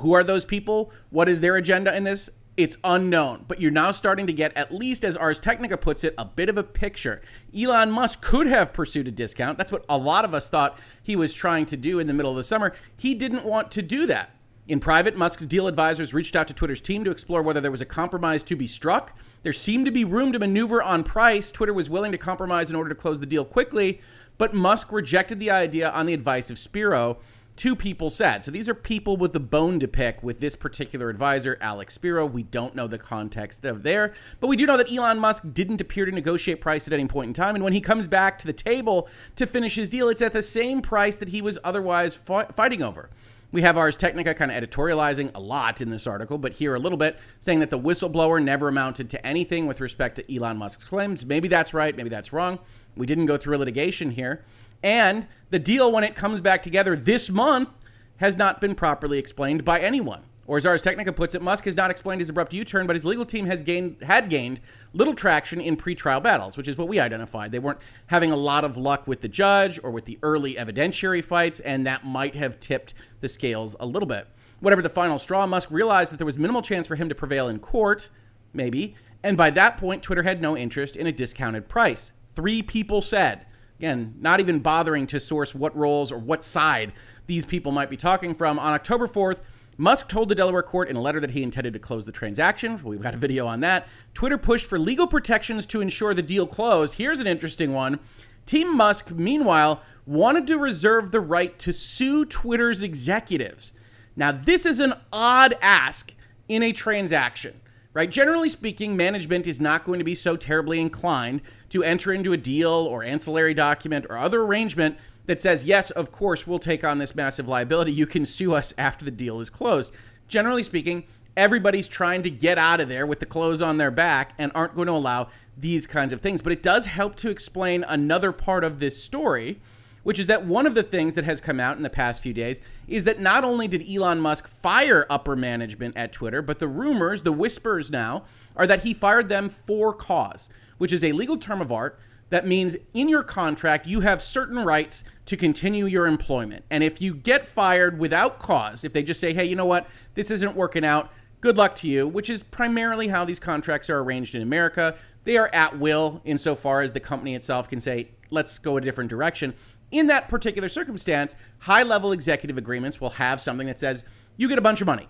who 0.00 0.12
are 0.12 0.24
those 0.24 0.44
people? 0.44 0.92
What 1.10 1.28
is 1.28 1.40
their 1.40 1.56
agenda 1.56 1.96
in 1.96 2.04
this? 2.04 2.28
It's 2.58 2.76
unknown, 2.82 3.44
but 3.46 3.60
you're 3.60 3.70
now 3.70 3.92
starting 3.92 4.26
to 4.26 4.32
get, 4.32 4.52
at 4.56 4.74
least 4.74 5.04
as 5.04 5.16
Ars 5.16 5.38
Technica 5.38 5.76
puts 5.76 6.02
it, 6.02 6.12
a 6.18 6.24
bit 6.24 6.48
of 6.48 6.58
a 6.58 6.64
picture. 6.64 7.22
Elon 7.56 7.92
Musk 7.92 8.20
could 8.20 8.48
have 8.48 8.72
pursued 8.72 9.06
a 9.06 9.12
discount. 9.12 9.56
That's 9.56 9.70
what 9.70 9.84
a 9.88 9.96
lot 9.96 10.24
of 10.24 10.34
us 10.34 10.48
thought 10.48 10.76
he 11.00 11.14
was 11.14 11.32
trying 11.32 11.66
to 11.66 11.76
do 11.76 12.00
in 12.00 12.08
the 12.08 12.12
middle 12.12 12.32
of 12.32 12.36
the 12.36 12.42
summer. 12.42 12.74
He 12.96 13.14
didn't 13.14 13.44
want 13.44 13.70
to 13.70 13.80
do 13.80 14.06
that. 14.06 14.34
In 14.66 14.80
private, 14.80 15.16
Musk's 15.16 15.46
deal 15.46 15.68
advisors 15.68 16.12
reached 16.12 16.34
out 16.34 16.48
to 16.48 16.52
Twitter's 16.52 16.80
team 16.80 17.04
to 17.04 17.12
explore 17.12 17.42
whether 17.42 17.60
there 17.60 17.70
was 17.70 17.80
a 17.80 17.86
compromise 17.86 18.42
to 18.42 18.56
be 18.56 18.66
struck. 18.66 19.16
There 19.44 19.52
seemed 19.52 19.86
to 19.86 19.92
be 19.92 20.04
room 20.04 20.32
to 20.32 20.40
maneuver 20.40 20.82
on 20.82 21.04
price. 21.04 21.52
Twitter 21.52 21.72
was 21.72 21.88
willing 21.88 22.10
to 22.10 22.18
compromise 22.18 22.70
in 22.70 22.74
order 22.74 22.88
to 22.88 22.96
close 22.96 23.20
the 23.20 23.26
deal 23.26 23.44
quickly, 23.44 24.00
but 24.36 24.52
Musk 24.52 24.90
rejected 24.90 25.38
the 25.38 25.52
idea 25.52 25.90
on 25.90 26.06
the 26.06 26.14
advice 26.14 26.50
of 26.50 26.58
Spiro 26.58 27.18
two 27.58 27.76
people 27.76 28.08
said. 28.08 28.44
So 28.44 28.50
these 28.50 28.68
are 28.68 28.74
people 28.74 29.16
with 29.16 29.32
the 29.32 29.40
bone 29.40 29.80
to 29.80 29.88
pick 29.88 30.22
with 30.22 30.40
this 30.40 30.56
particular 30.56 31.10
advisor, 31.10 31.58
Alex 31.60 31.94
Spiro. 31.94 32.24
We 32.24 32.44
don't 32.44 32.74
know 32.74 32.86
the 32.86 32.98
context 32.98 33.64
of 33.64 33.82
there, 33.82 34.14
but 34.40 34.46
we 34.46 34.56
do 34.56 34.64
know 34.64 34.76
that 34.76 34.90
Elon 34.90 35.18
Musk 35.18 35.44
didn't 35.52 35.80
appear 35.80 36.06
to 36.06 36.12
negotiate 36.12 36.60
price 36.60 36.86
at 36.86 36.94
any 36.94 37.06
point 37.06 37.28
in 37.28 37.34
time. 37.34 37.56
And 37.56 37.64
when 37.64 37.72
he 37.72 37.80
comes 37.80 38.08
back 38.08 38.38
to 38.38 38.46
the 38.46 38.52
table 38.52 39.08
to 39.36 39.46
finish 39.46 39.74
his 39.74 39.88
deal, 39.88 40.08
it's 40.08 40.22
at 40.22 40.32
the 40.32 40.42
same 40.42 40.80
price 40.80 41.16
that 41.16 41.30
he 41.30 41.42
was 41.42 41.58
otherwise 41.64 42.14
fighting 42.14 42.80
over. 42.80 43.10
We 43.50 43.62
have 43.62 43.78
Ars 43.78 43.96
Technica 43.96 44.34
kind 44.34 44.52
of 44.52 44.62
editorializing 44.62 45.30
a 45.34 45.40
lot 45.40 45.80
in 45.80 45.88
this 45.88 46.06
article, 46.06 46.36
but 46.36 46.52
here 46.52 46.74
a 46.74 46.78
little 46.78 46.98
bit 46.98 47.18
saying 47.40 47.60
that 47.60 47.70
the 47.70 47.78
whistleblower 47.78 48.42
never 48.44 48.68
amounted 48.68 49.08
to 49.10 49.26
anything 49.26 49.66
with 49.66 49.80
respect 49.80 50.16
to 50.16 50.34
Elon 50.34 50.58
Musk's 50.58 50.84
claims. 50.84 51.24
Maybe 51.24 51.48
that's 51.48 51.72
right, 51.72 51.96
maybe 51.96 52.10
that's 52.10 52.32
wrong. 52.32 52.58
We 52.94 53.06
didn't 53.06 53.26
go 53.26 53.36
through 53.38 53.56
a 53.56 53.58
litigation 53.58 54.10
here. 54.10 54.44
And 54.82 55.26
the 55.50 55.58
deal, 55.58 55.90
when 55.90 56.04
it 56.04 56.14
comes 56.14 56.40
back 56.40 56.62
together 56.62 56.96
this 56.96 57.30
month, 57.30 57.70
has 58.18 58.36
not 58.36 58.60
been 58.60 58.74
properly 58.74 59.18
explained 59.18 59.64
by 59.64 59.80
anyone. 59.80 60.22
Or 60.46 60.56
as 60.56 60.64
Ars 60.64 60.80
Technica 60.80 61.12
puts 61.12 61.34
it, 61.34 61.42
Musk 61.42 61.64
has 61.64 61.76
not 61.76 61.90
explained 61.90 62.22
his 62.22 62.30
abrupt 62.30 62.54
U-turn, 62.54 62.86
but 62.86 62.96
his 62.96 63.04
legal 63.04 63.26
team 63.26 63.44
has 63.46 63.60
gained 63.60 63.98
had 64.02 64.30
gained 64.30 64.60
little 64.94 65.14
traction 65.14 65.60
in 65.60 65.76
pretrial 65.76 66.22
battles, 66.22 66.56
which 66.56 66.66
is 66.66 66.78
what 66.78 66.88
we 66.88 66.98
identified. 66.98 67.52
They 67.52 67.58
weren't 67.58 67.80
having 68.06 68.32
a 68.32 68.36
lot 68.36 68.64
of 68.64 68.78
luck 68.78 69.06
with 69.06 69.20
the 69.20 69.28
judge 69.28 69.78
or 69.82 69.90
with 69.90 70.06
the 70.06 70.18
early 70.22 70.54
evidentiary 70.54 71.22
fights, 71.22 71.60
and 71.60 71.86
that 71.86 72.06
might 72.06 72.34
have 72.34 72.58
tipped 72.58 72.94
the 73.20 73.28
scales 73.28 73.76
a 73.78 73.84
little 73.84 74.08
bit. 74.08 74.26
Whatever 74.60 74.80
the 74.80 74.88
final 74.88 75.18
straw, 75.18 75.46
Musk 75.46 75.70
realized 75.70 76.12
that 76.12 76.16
there 76.16 76.26
was 76.26 76.38
minimal 76.38 76.62
chance 76.62 76.86
for 76.86 76.96
him 76.96 77.10
to 77.10 77.14
prevail 77.14 77.46
in 77.48 77.58
court, 77.58 78.08
maybe, 78.54 78.96
and 79.22 79.36
by 79.36 79.50
that 79.50 79.76
point, 79.76 80.02
Twitter 80.02 80.22
had 80.22 80.40
no 80.40 80.56
interest 80.56 80.96
in 80.96 81.06
a 81.06 81.12
discounted 81.12 81.68
price. 81.68 82.12
Three 82.30 82.62
people 82.62 83.02
said 83.02 83.44
Again, 83.78 84.14
not 84.18 84.40
even 84.40 84.58
bothering 84.58 85.06
to 85.08 85.20
source 85.20 85.54
what 85.54 85.76
roles 85.76 86.10
or 86.10 86.18
what 86.18 86.42
side 86.42 86.92
these 87.26 87.44
people 87.44 87.70
might 87.70 87.90
be 87.90 87.96
talking 87.96 88.34
from. 88.34 88.58
On 88.58 88.72
October 88.72 89.06
4th, 89.06 89.38
Musk 89.76 90.08
told 90.08 90.28
the 90.28 90.34
Delaware 90.34 90.64
court 90.64 90.88
in 90.88 90.96
a 90.96 91.00
letter 91.00 91.20
that 91.20 91.30
he 91.30 91.44
intended 91.44 91.72
to 91.72 91.78
close 91.78 92.04
the 92.04 92.10
transaction. 92.10 92.80
We've 92.82 93.00
got 93.00 93.14
a 93.14 93.18
video 93.18 93.46
on 93.46 93.60
that. 93.60 93.86
Twitter 94.14 94.36
pushed 94.36 94.66
for 94.66 94.80
legal 94.80 95.06
protections 95.06 95.64
to 95.66 95.80
ensure 95.80 96.12
the 96.12 96.22
deal 96.22 96.48
closed. 96.48 96.94
Here's 96.94 97.20
an 97.20 97.28
interesting 97.28 97.72
one. 97.72 98.00
Team 98.44 98.76
Musk, 98.76 99.12
meanwhile, 99.12 99.82
wanted 100.04 100.48
to 100.48 100.58
reserve 100.58 101.12
the 101.12 101.20
right 101.20 101.56
to 101.60 101.72
sue 101.72 102.24
Twitter's 102.24 102.82
executives. 102.82 103.72
Now, 104.16 104.32
this 104.32 104.66
is 104.66 104.80
an 104.80 104.94
odd 105.12 105.54
ask 105.62 106.12
in 106.48 106.64
a 106.64 106.72
transaction 106.72 107.60
right? 107.98 108.10
Generally 108.10 108.50
speaking, 108.50 108.96
management 108.96 109.44
is 109.44 109.60
not 109.60 109.84
going 109.84 109.98
to 109.98 110.04
be 110.04 110.14
so 110.14 110.36
terribly 110.36 110.78
inclined 110.78 111.42
to 111.70 111.82
enter 111.82 112.12
into 112.12 112.32
a 112.32 112.36
deal 112.36 112.70
or 112.70 113.02
ancillary 113.02 113.54
document 113.54 114.06
or 114.08 114.16
other 114.16 114.42
arrangement 114.42 114.96
that 115.26 115.40
says, 115.40 115.64
yes, 115.64 115.90
of 115.90 116.10
course, 116.10 116.46
we'll 116.46 116.58
take 116.58 116.82
on 116.82 116.98
this 116.98 117.14
massive 117.14 117.46
liability. 117.46 117.92
You 117.92 118.06
can 118.06 118.24
sue 118.24 118.54
us 118.54 118.72
after 118.78 119.04
the 119.04 119.10
deal 119.10 119.40
is 119.40 119.50
closed. 119.50 119.92
Generally 120.26 120.62
speaking, 120.62 121.04
everybody's 121.36 121.86
trying 121.86 122.22
to 122.22 122.30
get 122.30 122.58
out 122.58 122.80
of 122.80 122.88
there 122.88 123.06
with 123.06 123.20
the 123.20 123.26
clothes 123.26 123.62
on 123.62 123.76
their 123.76 123.90
back 123.90 124.32
and 124.38 124.50
aren't 124.54 124.74
going 124.74 124.86
to 124.86 124.92
allow 124.92 125.28
these 125.56 125.86
kinds 125.86 126.12
of 126.12 126.20
things. 126.20 126.40
But 126.40 126.52
it 126.52 126.62
does 126.62 126.86
help 126.86 127.16
to 127.16 127.30
explain 127.30 127.84
another 127.84 128.32
part 128.32 128.64
of 128.64 128.80
this 128.80 129.02
story, 129.02 129.60
which 130.02 130.18
is 130.18 130.26
that 130.28 130.46
one 130.46 130.66
of 130.66 130.74
the 130.74 130.82
things 130.82 131.14
that 131.14 131.24
has 131.24 131.40
come 131.40 131.60
out 131.60 131.76
in 131.76 131.82
the 131.82 131.90
past 131.90 132.22
few 132.22 132.32
days 132.32 132.60
is 132.86 133.04
that 133.04 133.20
not 133.20 133.44
only 133.44 133.68
did 133.68 133.84
Elon 133.88 134.20
Musk 134.20 134.48
fire 134.48 135.06
upper 135.10 135.36
management 135.36 135.96
at 135.96 136.12
Twitter, 136.12 136.40
but 136.40 136.58
the 136.58 136.68
rumors, 136.68 137.22
the 137.22 137.32
whispers 137.32 137.90
now, 137.90 138.24
are 138.56 138.66
that 138.66 138.84
he 138.84 138.94
fired 138.94 139.28
them 139.28 139.48
for 139.48 139.92
cause, 139.92 140.48
which 140.78 140.92
is 140.92 141.04
a 141.04 141.12
legal 141.12 141.36
term 141.36 141.60
of 141.60 141.70
art 141.70 141.98
that 142.30 142.46
means 142.46 142.76
in 142.94 143.08
your 143.08 143.22
contract 143.22 143.86
you 143.86 144.00
have 144.00 144.22
certain 144.22 144.58
rights 144.58 145.04
to 145.26 145.36
continue 145.36 145.86
your 145.86 146.06
employment. 146.06 146.64
And 146.70 146.82
if 146.82 147.00
you 147.00 147.14
get 147.14 147.46
fired 147.46 147.98
without 147.98 148.38
cause, 148.38 148.84
if 148.84 148.92
they 148.92 149.02
just 149.02 149.20
say, 149.20 149.32
hey, 149.32 149.44
you 149.44 149.56
know 149.56 149.66
what, 149.66 149.86
this 150.14 150.30
isn't 150.30 150.56
working 150.56 150.84
out, 150.84 151.10
good 151.40 151.56
luck 151.56 151.74
to 151.76 151.88
you, 151.88 152.06
which 152.06 152.28
is 152.28 152.42
primarily 152.42 153.08
how 153.08 153.24
these 153.24 153.38
contracts 153.38 153.88
are 153.88 154.00
arranged 154.00 154.34
in 154.34 154.42
America. 154.42 154.96
They 155.24 155.36
are 155.36 155.50
at 155.52 155.78
will 155.78 156.20
insofar 156.24 156.80
as 156.80 156.92
the 156.92 157.00
company 157.00 157.34
itself 157.34 157.68
can 157.68 157.80
say, 157.80 158.10
let's 158.30 158.58
go 158.58 158.76
a 158.76 158.80
different 158.80 159.10
direction. 159.10 159.54
In 159.90 160.06
that 160.08 160.28
particular 160.28 160.68
circumstance, 160.68 161.34
high 161.60 161.82
level 161.82 162.12
executive 162.12 162.58
agreements 162.58 163.00
will 163.00 163.10
have 163.10 163.40
something 163.40 163.66
that 163.66 163.78
says, 163.78 164.04
you 164.36 164.48
get 164.48 164.58
a 164.58 164.62
bunch 164.62 164.80
of 164.80 164.86
money. 164.86 165.08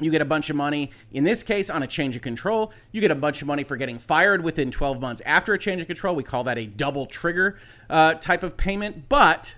You 0.00 0.10
get 0.10 0.22
a 0.22 0.26
bunch 0.26 0.50
of 0.50 0.56
money, 0.56 0.90
in 1.12 1.24
this 1.24 1.42
case, 1.42 1.70
on 1.70 1.82
a 1.82 1.86
change 1.86 2.16
of 2.16 2.22
control. 2.22 2.72
You 2.90 3.00
get 3.00 3.10
a 3.10 3.16
bunch 3.16 3.42
of 3.42 3.48
money 3.48 3.62
for 3.62 3.76
getting 3.76 3.98
fired 3.98 4.42
within 4.42 4.70
12 4.70 5.00
months 5.00 5.22
after 5.24 5.52
a 5.52 5.58
change 5.58 5.80
of 5.80 5.86
control. 5.86 6.14
We 6.14 6.22
call 6.22 6.44
that 6.44 6.58
a 6.58 6.66
double 6.66 7.06
trigger 7.06 7.58
uh, 7.90 8.14
type 8.14 8.42
of 8.42 8.56
payment. 8.56 9.08
But 9.08 9.56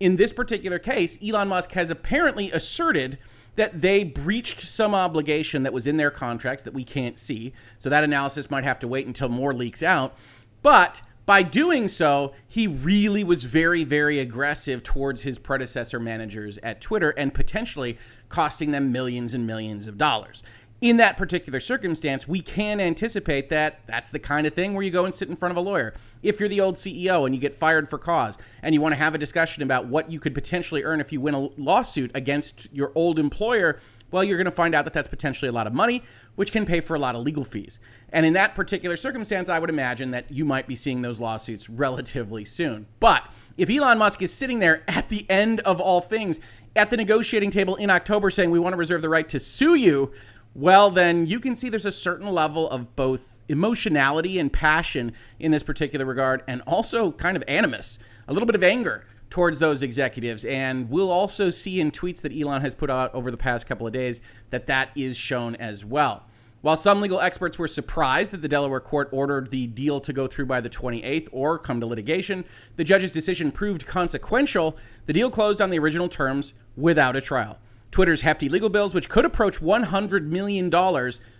in 0.00 0.16
this 0.16 0.32
particular 0.32 0.78
case, 0.78 1.18
Elon 1.26 1.48
Musk 1.48 1.72
has 1.72 1.90
apparently 1.90 2.50
asserted 2.50 3.18
that 3.56 3.80
they 3.80 4.04
breached 4.04 4.60
some 4.60 4.94
obligation 4.94 5.64
that 5.64 5.72
was 5.72 5.86
in 5.86 5.96
their 5.96 6.10
contracts 6.10 6.62
that 6.64 6.74
we 6.74 6.84
can't 6.84 7.18
see. 7.18 7.52
So 7.78 7.88
that 7.88 8.04
analysis 8.04 8.50
might 8.50 8.64
have 8.64 8.78
to 8.80 8.88
wait 8.88 9.06
until 9.06 9.28
more 9.28 9.52
leaks 9.52 9.82
out. 9.82 10.16
But 10.62 11.02
by 11.26 11.42
doing 11.42 11.88
so, 11.88 12.32
he 12.46 12.66
really 12.66 13.22
was 13.22 13.44
very, 13.44 13.84
very 13.84 14.18
aggressive 14.18 14.82
towards 14.82 15.22
his 15.22 15.38
predecessor 15.38 16.00
managers 16.00 16.58
at 16.62 16.80
Twitter 16.80 17.10
and 17.10 17.34
potentially 17.34 17.98
costing 18.28 18.70
them 18.70 18.92
millions 18.92 19.34
and 19.34 19.46
millions 19.46 19.86
of 19.86 19.98
dollars. 19.98 20.42
In 20.80 20.96
that 20.98 21.16
particular 21.16 21.58
circumstance, 21.58 22.28
we 22.28 22.40
can 22.40 22.78
anticipate 22.80 23.48
that 23.48 23.80
that's 23.86 24.10
the 24.10 24.20
kind 24.20 24.46
of 24.46 24.54
thing 24.54 24.74
where 24.74 24.84
you 24.84 24.92
go 24.92 25.04
and 25.04 25.12
sit 25.12 25.28
in 25.28 25.34
front 25.34 25.50
of 25.50 25.56
a 25.56 25.60
lawyer. 25.60 25.92
If 26.22 26.38
you're 26.38 26.48
the 26.48 26.60
old 26.60 26.76
CEO 26.76 27.26
and 27.26 27.34
you 27.34 27.40
get 27.40 27.52
fired 27.52 27.88
for 27.90 27.98
cause 27.98 28.38
and 28.62 28.76
you 28.76 28.80
want 28.80 28.92
to 28.92 28.96
have 28.96 29.12
a 29.12 29.18
discussion 29.18 29.64
about 29.64 29.86
what 29.86 30.12
you 30.12 30.20
could 30.20 30.34
potentially 30.34 30.84
earn 30.84 31.00
if 31.00 31.12
you 31.12 31.20
win 31.20 31.34
a 31.34 31.48
lawsuit 31.56 32.12
against 32.14 32.72
your 32.72 32.92
old 32.94 33.18
employer, 33.18 33.80
well, 34.10 34.24
you're 34.24 34.38
going 34.38 34.46
to 34.46 34.50
find 34.52 34.74
out 34.74 34.84
that 34.84 34.94
that's 34.94 35.08
potentially 35.08 35.48
a 35.48 35.52
lot 35.52 35.66
of 35.66 35.74
money, 35.74 36.02
which 36.34 36.52
can 36.52 36.64
pay 36.64 36.80
for 36.80 36.94
a 36.94 36.98
lot 36.98 37.14
of 37.14 37.22
legal 37.22 37.44
fees. 37.44 37.78
And 38.10 38.24
in 38.24 38.32
that 38.34 38.54
particular 38.54 38.96
circumstance, 38.96 39.48
I 39.48 39.58
would 39.58 39.70
imagine 39.70 40.12
that 40.12 40.30
you 40.30 40.44
might 40.44 40.66
be 40.66 40.76
seeing 40.76 41.02
those 41.02 41.20
lawsuits 41.20 41.68
relatively 41.70 42.44
soon. 42.44 42.86
But 43.00 43.24
if 43.56 43.68
Elon 43.68 43.98
Musk 43.98 44.22
is 44.22 44.32
sitting 44.32 44.60
there 44.60 44.82
at 44.88 45.08
the 45.08 45.26
end 45.28 45.60
of 45.60 45.80
all 45.80 46.00
things 46.00 46.40
at 46.76 46.90
the 46.90 46.96
negotiating 46.96 47.50
table 47.50 47.76
in 47.76 47.90
October 47.90 48.30
saying 48.30 48.50
we 48.50 48.58
want 48.58 48.72
to 48.72 48.78
reserve 48.78 49.02
the 49.02 49.08
right 49.08 49.28
to 49.28 49.40
sue 49.40 49.74
you, 49.74 50.12
well, 50.54 50.90
then 50.90 51.26
you 51.26 51.40
can 51.40 51.56
see 51.56 51.68
there's 51.68 51.84
a 51.84 51.92
certain 51.92 52.28
level 52.28 52.68
of 52.70 52.94
both 52.96 53.38
emotionality 53.48 54.38
and 54.38 54.52
passion 54.52 55.12
in 55.38 55.50
this 55.50 55.62
particular 55.62 56.04
regard, 56.04 56.42
and 56.46 56.62
also 56.66 57.12
kind 57.12 57.36
of 57.36 57.44
animus, 57.48 57.98
a 58.26 58.32
little 58.32 58.46
bit 58.46 58.54
of 58.54 58.62
anger 58.62 59.06
towards 59.30 59.58
those 59.58 59.82
executives. 59.82 60.44
And 60.44 60.90
we'll 60.90 61.10
also 61.10 61.50
see 61.50 61.80
in 61.80 61.90
tweets 61.90 62.20
that 62.22 62.32
Elon 62.32 62.62
has 62.62 62.74
put 62.74 62.90
out 62.90 63.14
over 63.14 63.30
the 63.30 63.36
past 63.36 63.66
couple 63.66 63.86
of 63.86 63.92
days 63.92 64.20
that 64.50 64.66
that 64.66 64.90
is 64.96 65.16
shown 65.16 65.56
as 65.56 65.84
well. 65.84 66.24
While 66.60 66.76
some 66.76 67.00
legal 67.00 67.20
experts 67.20 67.56
were 67.56 67.68
surprised 67.68 68.32
that 68.32 68.42
the 68.42 68.48
Delaware 68.48 68.80
court 68.80 69.08
ordered 69.12 69.50
the 69.50 69.68
deal 69.68 70.00
to 70.00 70.12
go 70.12 70.26
through 70.26 70.46
by 70.46 70.60
the 70.60 70.68
28th 70.68 71.28
or 71.30 71.56
come 71.56 71.78
to 71.78 71.86
litigation, 71.86 72.44
the 72.74 72.82
judge's 72.82 73.12
decision 73.12 73.52
proved 73.52 73.86
consequential. 73.86 74.76
The 75.06 75.12
deal 75.12 75.30
closed 75.30 75.62
on 75.62 75.70
the 75.70 75.78
original 75.78 76.08
terms 76.08 76.54
without 76.76 77.14
a 77.14 77.20
trial. 77.20 77.58
Twitter's 77.92 78.22
hefty 78.22 78.48
legal 78.48 78.70
bills, 78.70 78.92
which 78.92 79.08
could 79.08 79.24
approach 79.24 79.60
$100 79.60 80.24
million, 80.24 80.68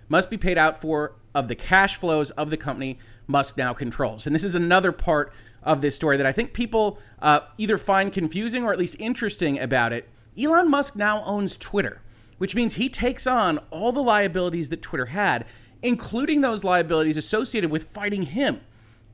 must 0.09 0.31
be 0.31 0.37
paid 0.37 0.57
out 0.57 0.81
for 0.81 1.17
of 1.35 1.49
the 1.49 1.57
cash 1.57 1.97
flows 1.97 2.31
of 2.33 2.51
the 2.51 2.57
company 2.57 2.99
Musk 3.27 3.57
now 3.57 3.73
controls. 3.73 4.27
And 4.27 4.35
this 4.35 4.45
is 4.45 4.55
another 4.55 4.93
part 4.93 5.33
of 5.65 5.83
this 5.83 5.97
story 5.97 6.17
that 6.17 6.27
I 6.27 6.33
think 6.33 6.53
people 6.53 6.99
uh, 7.21 7.41
either 7.59 7.77
find 7.77 8.13
confusing 8.13 8.63
or 8.63 8.73
at 8.73 8.79
least 8.79 8.95
interesting 9.01 9.59
about 9.59 9.93
it. 9.93 10.09
Elon 10.39 10.71
Musk 10.71 10.95
now 10.95 11.25
owns 11.25 11.57
Twitter 11.57 12.01
which 12.39 12.55
means 12.55 12.75
he 12.75 12.89
takes 12.89 13.27
on 13.27 13.59
all 13.71 13.93
the 13.93 14.03
liabilities 14.03 14.69
that 14.71 14.83
Twitter 14.83 15.07
had, 15.07 15.45
including 15.83 16.41
those 16.41 16.65
liabilities 16.65 17.17
associated 17.17 17.71
with 17.71 17.85
fighting 17.85 18.23
him 18.23 18.61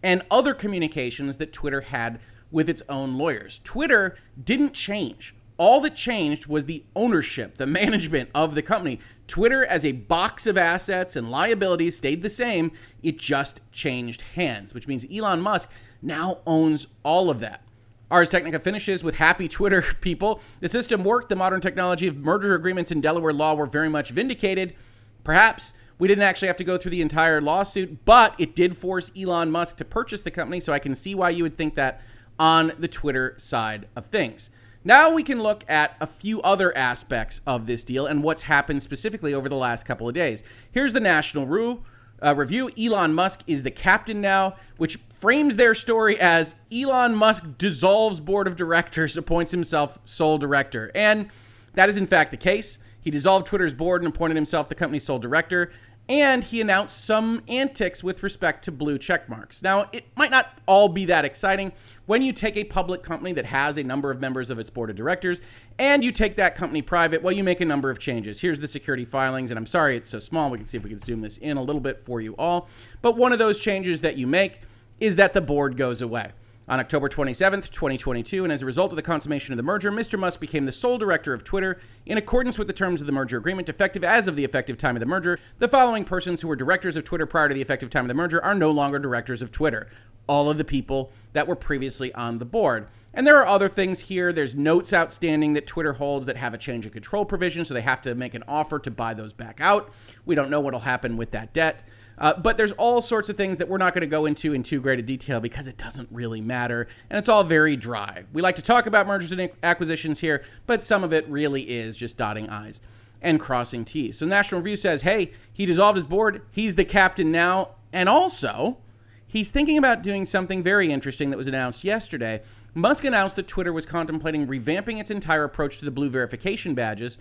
and 0.03 0.23
other 0.31 0.55
communications 0.55 1.39
that 1.39 1.53
Twitter 1.53 1.81
had 1.83 2.21
with 2.51 2.69
its 2.69 2.83
own 2.89 3.19
lawyers. 3.19 3.61
Twitter 3.65 4.17
didn't 4.43 4.75
change. 4.75 5.35
All 5.57 5.81
that 5.81 5.97
changed 5.97 6.47
was 6.47 6.65
the 6.65 6.85
ownership, 6.97 7.57
the 7.57 7.67
management 7.67 8.29
of 8.35 8.55
the 8.55 8.63
company. 8.63 9.01
Twitter, 9.27 9.65
as 9.65 9.85
a 9.85 9.93
box 9.93 10.47
of 10.47 10.59
assets 10.59 11.17
and 11.17 11.31
liabilities, 11.31 11.97
stayed 11.97 12.23
the 12.23 12.31
same. 12.31 12.73
It 13.03 13.19
just 13.19 13.61
changed 13.73 14.23
hands, 14.35 14.75
which 14.75 14.89
means 14.89 15.07
Elon 15.13 15.41
Musk 15.41 15.71
now 16.03 16.41
owns 16.47 16.89
all 17.03 17.31
of 17.31 17.41
that. 17.41 17.63
Ars 18.11 18.31
Technica 18.31 18.59
finishes 18.59 19.03
with 19.03 19.17
happy 19.17 19.49
Twitter 19.49 19.83
people. 20.01 20.41
The 20.61 20.69
system 20.69 21.05
worked. 21.05 21.29
The 21.29 21.37
modern 21.37 21.61
technology 21.61 22.07
of 22.07 22.17
merger 22.17 22.55
agreements 22.55 22.91
in 22.91 23.01
Delaware 23.01 23.33
law 23.33 23.55
were 23.55 23.67
very 23.67 23.89
much 23.89 24.11
vindicated. 24.11 24.75
Perhaps 25.23 25.73
we 25.99 26.09
didn't 26.09 26.25
actually 26.25 26.49
have 26.49 26.57
to 26.59 26.65
go 26.65 26.77
through 26.77 26.91
the 26.91 27.01
entire 27.01 27.41
lawsuit, 27.41 28.05
but 28.05 28.35
it 28.39 28.55
did 28.55 28.77
force 28.77 29.11
Elon 29.17 29.51
Musk 29.51 29.77
to 29.79 29.85
purchase 29.85 30.23
the 30.23 30.31
company. 30.31 30.61
So 30.61 30.73
I 30.73 30.79
can 30.79 30.95
see 30.95 31.15
why 31.15 31.31
you 31.31 31.43
would 31.43 31.57
think 31.57 31.75
that 31.77 32.03
on 32.39 32.73
the 32.79 32.89
Twitter 32.89 33.35
side 33.39 33.87
of 33.95 34.07
things. 34.07 34.51
Now 34.87 35.11
we 35.11 35.23
can 35.23 35.43
look 35.43 35.65
at 35.67 35.97
a 35.99 36.07
few 36.07 36.43
other 36.43 36.77
aspects 36.77 37.41
of 37.47 37.67
this 37.67 37.85
deal 37.85 38.07
and 38.07 38.23
what's 38.23 38.43
happened 38.43 38.83
specifically 38.83 39.33
over 39.33 39.49
the 39.49 39.57
last 39.57 39.87
couple 39.87 40.07
of 40.07 40.15
days. 40.15 40.43
Here's 40.71 40.93
the 40.93 41.01
national 41.01 41.47
rule 41.47 41.85
uh, 42.25 42.35
review. 42.35 42.71
Elon 42.79 43.15
Musk 43.15 43.43
is 43.47 43.63
the 43.63 43.71
captain 43.71 44.21
now, 44.21 44.57
which 44.77 44.97
frames 44.97 45.57
their 45.57 45.75
story 45.75 46.19
as 46.19 46.55
Elon 46.73 47.15
Musk 47.15 47.59
dissolves 47.59 48.21
board 48.21 48.47
of 48.47 48.57
directors, 48.57 49.17
appoints 49.17 49.53
himself 49.53 49.99
sole 50.05 50.39
director. 50.39 50.91
And 50.95 51.29
that 51.75 51.89
is 51.89 51.97
in 51.97 52.07
fact 52.07 52.31
the 52.31 52.37
case. 52.37 52.79
He 53.01 53.11
dissolved 53.11 53.47
Twitter's 53.47 53.75
board 53.75 54.03
and 54.03 54.13
appointed 54.15 54.37
himself 54.37 54.69
the 54.69 54.75
company's 54.75 55.05
sole 55.05 55.19
director. 55.19 55.71
And 56.07 56.45
he 56.45 56.61
announced 56.61 57.03
some 57.03 57.41
antics 57.49 58.05
with 58.05 58.23
respect 58.23 58.63
to 58.65 58.73
blue 58.73 58.99
check 58.99 59.27
marks. 59.27 59.63
Now, 59.63 59.89
it 59.91 60.05
might 60.17 60.31
not 60.31 60.59
all 60.67 60.91
be 60.91 61.07
that 61.07 61.25
exciting. 61.25 61.73
When 62.05 62.21
you 62.21 62.35
take 62.35 62.59
a 62.59 62.65
public 62.65 63.03
company 63.03 63.33
that 63.33 63.47
has 63.47 63.79
a 63.79 63.83
number 63.83 64.11
of 64.11 64.21
members 64.21 64.51
of 64.51 64.59
its 64.59 64.69
board 64.69 64.91
of 64.91 64.97
directors 64.97 65.41
and 65.79 66.05
you 66.05 66.13
take 66.13 66.37
that 66.37 66.57
company 66.57 66.83
private, 66.83 67.23
well, 67.23 67.33
you 67.33 67.43
make 67.43 67.63
a 67.63 67.65
number 67.65 67.89
of 67.89 67.99
changes. 67.99 68.43
Here's 68.43 68.61
the 68.61 68.69
security 68.69 69.07
filings, 69.07 69.51
and 69.51 69.57
I'm 69.57 69.65
sorry 69.65 69.97
it's 69.97 70.11
so 70.11 70.19
small. 70.19 70.51
We 70.51 70.59
can 70.59 70.67
see 70.67 70.77
if 70.77 70.85
we 70.85 70.91
can 70.91 70.99
zoom 70.99 71.23
this 71.23 71.39
in 71.39 71.57
a 71.57 71.63
little 71.63 71.81
bit 71.81 72.05
for 72.05 72.21
you 72.21 72.35
all. 72.37 72.69
But 73.01 73.17
one 73.17 73.33
of 73.33 73.39
those 73.39 73.59
changes 73.59 74.03
that 74.03 74.19
you 74.19 74.27
make 74.27 74.61
is 75.01 75.17
that 75.17 75.33
the 75.33 75.41
board 75.41 75.79
goes 75.79 76.03
away. 76.03 76.33
On 76.67 76.81
October 76.81 77.11
27th, 77.11 77.69
2022, 77.69 78.43
and 78.43 78.51
as 78.51 78.63
a 78.63 78.67
result 78.67 78.91
of 78.91 78.97
the 78.97 79.03
consummation 79.03 79.53
of 79.53 79.59
the 79.59 79.63
merger, 79.63 79.93
Mr. 79.93 80.19
Musk 80.19 80.41
became 80.41 80.65
the 80.65 80.73
sole 80.73 80.97
director 80.97 81.35
of 81.35 81.45
Twitter 81.45 81.79
in 82.07 82.17
accordance 82.17 82.57
with 82.57 82.69
the 82.69 82.73
terms 82.73 83.03
of 83.03 83.07
the 83.07 83.13
merger 83.13 83.37
agreement, 83.37 83.69
effective 83.69 84.03
as 84.03 84.27
of 84.27 84.35
the 84.35 84.45
effective 84.45 84.79
time 84.79 84.97
of 84.97 85.01
the 85.01 85.07
merger. 85.07 85.39
The 85.59 85.69
following 85.69 86.07
persons 86.07 86.41
who 86.41 86.49
were 86.49 86.57
directors 86.57 86.97
of 86.97 87.05
Twitter 87.05 87.27
prior 87.27 87.49
to 87.49 87.55
the 87.55 87.61
effective 87.61 87.91
time 87.91 88.07
of 88.07 88.09
the 88.09 88.15
merger 88.15 88.43
are 88.43 88.55
no 88.55 88.71
longer 88.71 88.99
directors 88.99 89.43
of 89.43 89.53
Twitter. 89.53 89.89
All 90.27 90.49
of 90.49 90.57
the 90.57 90.65
people 90.65 91.13
that 91.35 91.47
were 91.47 91.55
previously 91.55 92.15
on 92.15 92.39
the 92.39 92.47
board. 92.47 92.89
And 93.13 93.27
there 93.27 93.37
are 93.37 93.47
other 93.47 93.69
things 93.69 94.01
here. 94.01 94.33
There's 94.33 94.55
notes 94.55 94.95
outstanding 94.95 95.53
that 95.53 95.67
Twitter 95.67 95.93
holds 95.93 96.25
that 96.27 96.39
have 96.39 96.55
a 96.55 96.59
change 96.59 96.87
of 96.87 96.93
control 96.93 97.27
provision, 97.27 97.67
so 97.67 97.75
they 97.75 97.83
have 97.83 98.01
to 98.03 98.15
make 98.15 98.33
an 98.33 98.43
offer 98.49 98.79
to 98.79 98.91
buy 98.91 99.13
those 99.13 99.35
back 99.35 99.61
out. 99.61 99.93
We 100.25 100.35
don't 100.35 100.49
know 100.49 100.61
what'll 100.61 100.81
happen 100.81 101.19
with 101.19 101.31
that 101.33 101.53
debt. 101.53 101.85
Uh, 102.19 102.35
but 102.35 102.57
there's 102.57 102.73
all 102.73 103.01
sorts 103.01 103.29
of 103.29 103.37
things 103.37 103.59
that 103.59 103.69
we're 103.69 103.79
not 103.79 103.93
going 103.93 104.03
to 104.03 104.07
go 104.07 104.27
into 104.27 104.53
in 104.55 104.63
too 104.63 104.81
great 104.81 104.99
a 104.99 105.03
detail 105.03 105.41
because 105.41 105.67
it 105.67 105.77
doesn't 105.77 106.09
really 106.13 106.41
matter. 106.41 106.87
And 107.11 107.19
it's 107.19 107.29
all 107.29 107.45
very 107.45 107.77
dry. 107.77 108.25
We 108.33 108.43
like 108.43 108.57
to 108.57 108.63
talk 108.63 108.87
about 108.87 109.07
mergers 109.07 109.33
and 109.33 109.51
acquisitions 109.63 110.21
here, 110.21 110.45
but 110.67 110.85
some 110.85 111.03
of 111.03 111.13
it 111.13 111.29
really 111.29 111.63
is 111.63 111.97
just 111.97 112.17
dotting 112.17 112.49
I's 112.49 112.81
and 113.21 113.41
crossing 113.41 113.85
T's. 113.85 114.19
So 114.19 114.27
National 114.27 114.61
Review 114.61 114.77
says, 114.77 115.03
hey, 115.03 115.33
he 115.53 115.67
dissolved 115.67 115.97
his 115.97 116.05
board. 116.05 116.43
He's 116.51 116.75
the 116.75 116.85
captain 116.85 117.33
now. 117.33 117.71
And 117.93 118.09
also, 118.09 118.79
he's 119.27 119.51
thinking 119.51 119.79
about 119.79 120.03
doing 120.03 120.25
something 120.25 120.63
very 120.63 120.93
interesting 120.93 121.31
that 121.31 121.37
was 121.37 121.47
announced 121.47 121.85
yesterday. 121.85 122.43
Musk 122.75 123.05
announced 123.05 123.37
that 123.37 123.49
Twitter 123.49 123.73
was 123.73 123.87
contemplating 123.87 124.47
revamping 124.47 125.01
its 125.01 125.11
entire 125.11 125.45
approach 125.45 125.79
to 125.79 125.85
the 125.85 125.91
blue 125.91 126.11
verification 126.11 126.75
badges 126.75 127.19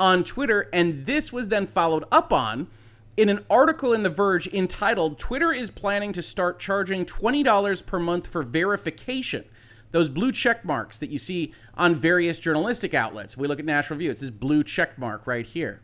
on 0.00 0.24
Twitter. 0.24 0.68
And 0.72 1.06
this 1.06 1.32
was 1.32 1.48
then 1.48 1.66
followed 1.66 2.04
up 2.10 2.32
on 2.32 2.68
in 3.16 3.28
an 3.28 3.44
article 3.48 3.92
in 3.92 4.02
The 4.02 4.10
Verge 4.10 4.46
entitled 4.48 5.18
Twitter 5.18 5.52
is 5.52 5.70
planning 5.70 6.12
to 6.12 6.22
start 6.22 6.58
charging 6.58 7.04
$20 7.04 7.86
per 7.86 7.98
month 7.98 8.26
for 8.26 8.42
verification. 8.42 9.44
Those 9.92 10.08
blue 10.08 10.32
check 10.32 10.64
marks 10.64 10.98
that 10.98 11.10
you 11.10 11.18
see 11.18 11.54
on 11.74 11.94
various 11.94 12.40
journalistic 12.40 12.94
outlets. 12.94 13.36
We 13.36 13.46
look 13.46 13.60
at 13.60 13.64
National 13.64 13.98
Review, 13.98 14.10
it's 14.10 14.20
this 14.20 14.30
blue 14.30 14.64
check 14.64 14.98
mark 14.98 15.26
right 15.26 15.46
here. 15.46 15.80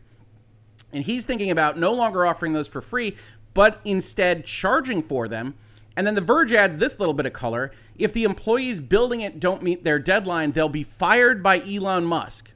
And 0.91 1.05
he's 1.05 1.25
thinking 1.25 1.49
about 1.49 1.79
no 1.79 1.93
longer 1.93 2.25
offering 2.25 2.51
those 2.51 2.67
for 2.67 2.81
free, 2.81 3.15
but 3.53 3.79
instead 3.85 4.45
charging 4.45 5.01
for 5.01 5.29
them. 5.29 5.53
And 5.95 6.05
then 6.05 6.15
The 6.15 6.21
Verge 6.21 6.51
adds 6.51 6.77
this 6.77 6.99
little 6.99 7.13
bit 7.13 7.25
of 7.25 7.33
color. 7.33 7.71
If 7.97 8.11
the 8.11 8.25
employees 8.25 8.81
building 8.81 9.21
it 9.21 9.39
don't 9.39 9.63
meet 9.63 9.85
their 9.85 9.99
deadline, 9.99 10.51
they'll 10.51 10.69
be 10.69 10.83
fired 10.83 11.41
by 11.41 11.61
Elon 11.61 12.05
Musk. 12.05 12.51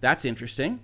That's 0.00 0.24
interesting. 0.24 0.80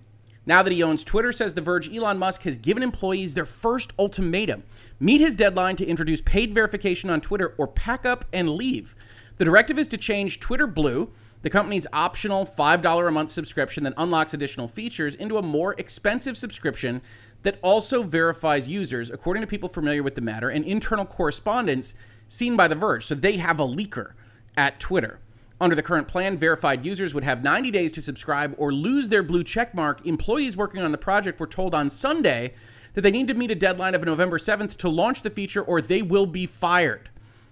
Now 0.47 0.63
that 0.63 0.73
he 0.73 0.83
owns 0.83 1.05
Twitter, 1.05 1.33
says 1.33 1.55
The 1.55 1.63
Verge, 1.63 1.95
Elon 1.95 2.19
Musk 2.19 2.43
has 2.43 2.57
given 2.59 2.83
employees 2.83 3.35
their 3.35 3.47
first 3.47 3.93
ultimatum 3.99 4.63
meet 5.01 5.21
his 5.21 5.35
deadline 5.35 5.77
to 5.77 5.87
introduce 5.87 6.21
paid 6.21 6.53
verification 6.53 7.11
on 7.11 7.21
Twitter 7.21 7.55
or 7.57 7.67
pack 7.67 8.05
up 8.05 8.25
and 8.33 8.51
leave. 8.51 8.95
The 9.39 9.45
directive 9.45 9.79
is 9.79 9.89
to 9.89 9.97
change 9.97 10.41
Twitter 10.41 10.67
Blue, 10.67 11.11
the 11.43 11.51
company's 11.51 11.87
optional 11.93 12.47
$5 12.47 13.09
a 13.09 13.11
month 13.11 13.31
subscription 13.31 13.85
that 13.85 13.95
unlocks 13.97 14.33
additional 14.33 14.69
features, 14.69 15.15
into 15.15 15.39
a 15.39 15.43
more 15.43 15.75
expensive 15.79 16.37
subscription 16.37 17.03
that 17.43 17.59
also 17.63 18.03
verifies 18.03 18.69
users, 18.69 19.11
according 19.11 19.43
to 19.43 19.47
people 19.47 19.69
familiar 19.69 20.03
with 20.03 20.15
the 20.15 20.21
matter, 20.21 20.49
and 20.49 20.65
internal 20.65 21.05
correspondence 21.05 21.95
seen 22.29 22.57
by 22.57 22.69
The 22.69 22.75
Verge. 22.75 23.05
So 23.05 23.15
they 23.15 23.37
have 23.37 23.61
a 23.61 23.67
leaker 23.67 24.13
at 24.57 24.81
Twitter. 24.81 25.19
Under 25.61 25.77
the 25.77 25.83
current 25.83 26.09
plan, 26.09 26.37
verified 26.37 26.85
users 26.85 27.15
would 27.15 27.25
have 27.25 27.45
90 27.45 27.71
days 27.71 27.93
to 27.93 28.03
subscribe 28.03 28.55
or 28.59 28.73
lose 28.73 29.09
their 29.09 29.23
blue 29.23 29.45
checkmark. 29.45 30.05
Employees 30.05 30.57
working 30.57 30.83
on 30.83 30.93
the 30.93 30.99
project 30.99 31.39
were 31.39 31.47
told 31.47 31.75
on 31.75 31.89
Sunday 31.89 32.55
that 32.95 33.03
they 33.03 33.11
need 33.11 33.29
to 33.29 33.35
meet 33.35 33.51
a 33.51 33.55
deadline 33.55 33.95
of 33.95 34.05
November 34.05 34.39
7th 34.39 34.77
to 34.79 34.89
launch 34.89 35.23
the 35.23 35.31
feature 35.31 35.63
or 35.63 35.81
they 35.81 36.03
will 36.03 36.27
be 36.27 36.47
fired. 36.47 37.09